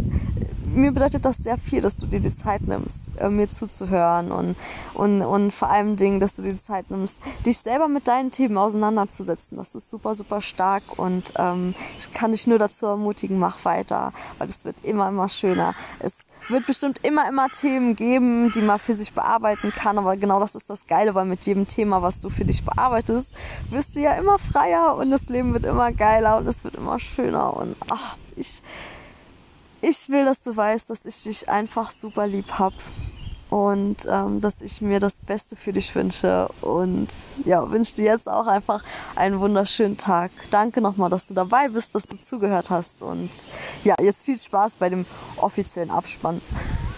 mir 0.75 0.93
bedeutet 0.93 1.25
das 1.25 1.39
sehr 1.39 1.59
viel, 1.59 1.81
dass 1.81 1.97
du 1.97 2.07
dir 2.07 2.21
die 2.21 2.35
Zeit 2.35 2.63
nimmst, 2.63 3.09
äh, 3.19 3.29
mir 3.29 3.49
zuzuhören 3.49 4.31
und, 4.31 4.57
und, 4.95 5.23
und 5.23 5.51
vor 5.53 5.71
allem 5.71 5.97
Dingen, 5.97 6.21
dass 6.21 6.35
du 6.35 6.43
dir 6.43 6.53
die 6.53 6.61
Zeit 6.61 6.91
nimmst, 6.91 7.17
dich 7.45 7.59
selber 7.59 7.89
mit 7.89 8.09
deinen 8.09 8.31
Themen 8.31 8.59
auseinanderzusetzen. 8.59 9.59
Das 9.59 9.75
ist 9.75 9.91
super, 9.91 10.15
super 10.15 10.41
stark 10.41 10.83
und 10.97 11.33
ähm, 11.37 11.75
ich 11.99 12.13
kann 12.13 12.33
dich 12.33 12.47
nur 12.47 12.59
dazu 12.59 12.87
ermutigen, 12.87 13.39
mach 13.39 13.65
weiter, 13.65 14.13
weil 14.39 14.49
es 14.49 14.65
wird 14.65 14.77
immer, 14.83 15.09
immer 15.09 15.29
schöner. 15.29 15.75
Es 15.99 16.29
wird 16.49 16.67
bestimmt 16.67 17.01
immer, 17.03 17.29
immer 17.29 17.49
Themen 17.49 17.95
geben, 17.95 18.53
die 18.53 18.61
man 18.61 18.79
für 18.79 18.95
sich 18.95 19.13
bearbeiten 19.13 19.73
kann, 19.75 19.99
aber 19.99 20.17
genau 20.17 20.41
das 20.41 20.55
ist 20.55 20.71
das 20.71 20.87
Geile, 20.87 21.15
weil 21.15 21.27
mit 21.27 21.45
jedem 21.47 21.67
Thema, 21.67 22.03
was 22.03 22.21
du 22.21 22.31
für 22.31 22.45
dich 22.45 22.65
bearbeitest, 22.65 23.29
wirst 23.71 23.97
du 23.97 24.01
ja 24.01 24.15
immer 24.15 24.39
freier 24.39 24.97
und 24.97 25.11
das 25.11 25.29
Leben 25.29 25.53
wird 25.53 25.65
immer 25.65 25.93
geiler 25.93 26.39
und 26.39 26.47
es 26.47 26.65
wird 26.65 26.75
immer 26.77 26.99
schöner 26.99 27.55
und 27.57 27.77
ach, 27.91 28.17
ich 28.37 28.63
ich 29.81 30.09
will, 30.09 30.25
dass 30.25 30.43
du 30.43 30.57
weißt, 30.57 30.91
dass 30.91 31.05
ich 31.05 31.23
dich 31.23 31.49
einfach 31.49 31.91
super 31.91 32.27
lieb 32.27 32.59
hab 32.59 32.73
und 33.51 33.97
ähm, 34.09 34.41
dass 34.41 34.61
ich 34.61 34.83
mir 34.83 35.01
das 35.01 35.21
Beste 35.21 35.57
für 35.57 35.73
dich 35.73 35.95
wünsche 35.95 36.49
und 36.61 37.09
ja, 37.45 37.71
wünsche 37.71 37.95
dir 37.95 38.05
jetzt 38.07 38.29
auch 38.29 38.47
einfach 38.47 38.85
einen 39.17 39.41
wunderschönen 39.41 39.97
Tag. 39.97 40.31
Danke 40.51 40.81
nochmal, 40.81 41.11
dass 41.11 41.27
du 41.27 41.35
dabei 41.35 41.69
bist, 41.69 41.95
dass 41.95 42.05
du 42.05 42.21
zugehört 42.21 42.71
hast 42.71 43.03
und 43.03 43.31
ja, 43.85 43.95
jetzt 44.01 44.25
viel 44.25 44.39
Spaß 44.39 44.77
bei 44.77 44.91
dem 44.91 45.07
offiziellen 45.37 45.91
Abspann. 45.91 46.41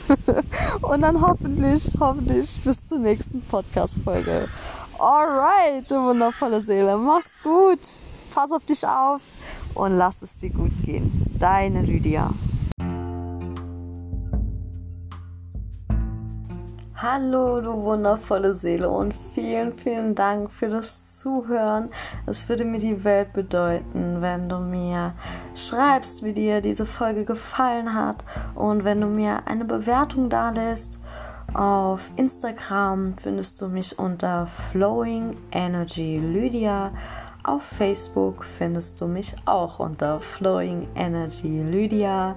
und 0.83 1.03
dann 1.03 1.21
hoffentlich, 1.21 1.95
hoffentlich 2.01 2.61
bis 2.64 2.88
zur 2.88 2.99
nächsten 2.99 3.43
Podcast-Folge. 3.43 4.49
Alright, 4.99 5.88
du 5.88 6.03
wundervolle 6.03 6.62
Seele, 6.62 6.97
mach's 6.97 7.38
gut. 7.43 7.79
pass 8.35 8.51
auf 8.53 8.64
dich 8.64 8.87
auf 8.87 9.23
und 9.75 9.93
lass 9.93 10.23
es 10.23 10.37
dir 10.37 10.51
gut 10.51 10.73
gehen. 10.85 11.27
Deine 11.38 11.83
Lydia. 11.83 12.33
Hallo, 17.02 17.62
du 17.62 17.72
wundervolle 17.72 18.54
Seele 18.54 18.90
und 18.90 19.16
vielen, 19.16 19.72
vielen 19.72 20.14
Dank 20.14 20.52
für 20.52 20.68
das 20.68 21.18
Zuhören. 21.18 21.88
Es 22.26 22.46
würde 22.50 22.66
mir 22.66 22.76
die 22.76 23.04
Welt 23.04 23.32
bedeuten, 23.32 24.20
wenn 24.20 24.50
du 24.50 24.58
mir 24.58 25.14
schreibst, 25.54 26.22
wie 26.24 26.34
dir 26.34 26.60
diese 26.60 26.84
Folge 26.84 27.24
gefallen 27.24 27.94
hat 27.94 28.22
und 28.54 28.84
wenn 28.84 29.00
du 29.00 29.06
mir 29.06 29.46
eine 29.46 29.64
Bewertung 29.64 30.28
da 30.28 30.50
lässt. 30.50 31.02
Auf 31.54 32.10
Instagram 32.16 33.14
findest 33.16 33.62
du 33.62 33.68
mich 33.68 33.98
unter 33.98 34.46
Flowing 34.46 35.38
Energy 35.52 36.18
Lydia. 36.18 36.92
Auf 37.44 37.62
Facebook 37.62 38.44
findest 38.44 39.00
du 39.00 39.06
mich 39.06 39.34
auch 39.46 39.78
unter 39.78 40.20
Flowing 40.20 40.86
Energy 40.94 41.62
Lydia. 41.62 42.36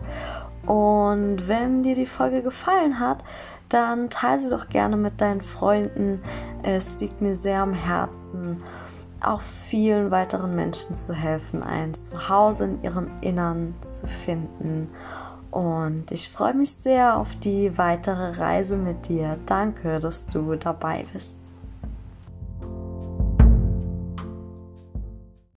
Und 0.66 1.50
wenn 1.50 1.84
dir 1.84 1.96
die 1.96 2.06
Folge 2.06 2.42
gefallen 2.42 3.02
hat, 3.02 3.18
dann 3.74 4.10
teile 4.10 4.38
sie 4.38 4.50
doch 4.50 4.70
gerne 4.70 4.96
mit 4.98 5.20
deinen 5.20 5.42
Freunden. 5.42 6.22
Es 6.62 7.00
liegt 7.00 7.22
mir 7.22 7.36
sehr 7.36 7.62
am 7.62 7.74
Herzen, 7.74 8.62
auch 9.20 9.42
vielen 9.42 10.12
weiteren 10.12 10.56
Menschen 10.56 10.96
zu 10.96 11.14
helfen, 11.14 11.64
ein 11.64 11.94
Zuhause 11.94 12.66
in 12.66 12.84
ihrem 12.84 13.10
Innern 13.22 13.74
zu 13.82 14.06
finden. 14.06 14.90
Und 15.50 16.12
ich 16.12 16.30
freue 16.30 16.54
mich 16.54 16.72
sehr 16.72 17.18
auf 17.18 17.36
die 17.36 17.78
weitere 17.78 18.40
Reise 18.40 18.78
mit 18.78 19.08
dir. 19.08 19.38
Danke, 19.46 20.00
dass 20.00 20.28
du 20.28 20.56
dabei 20.56 21.06
bist. 21.12 21.43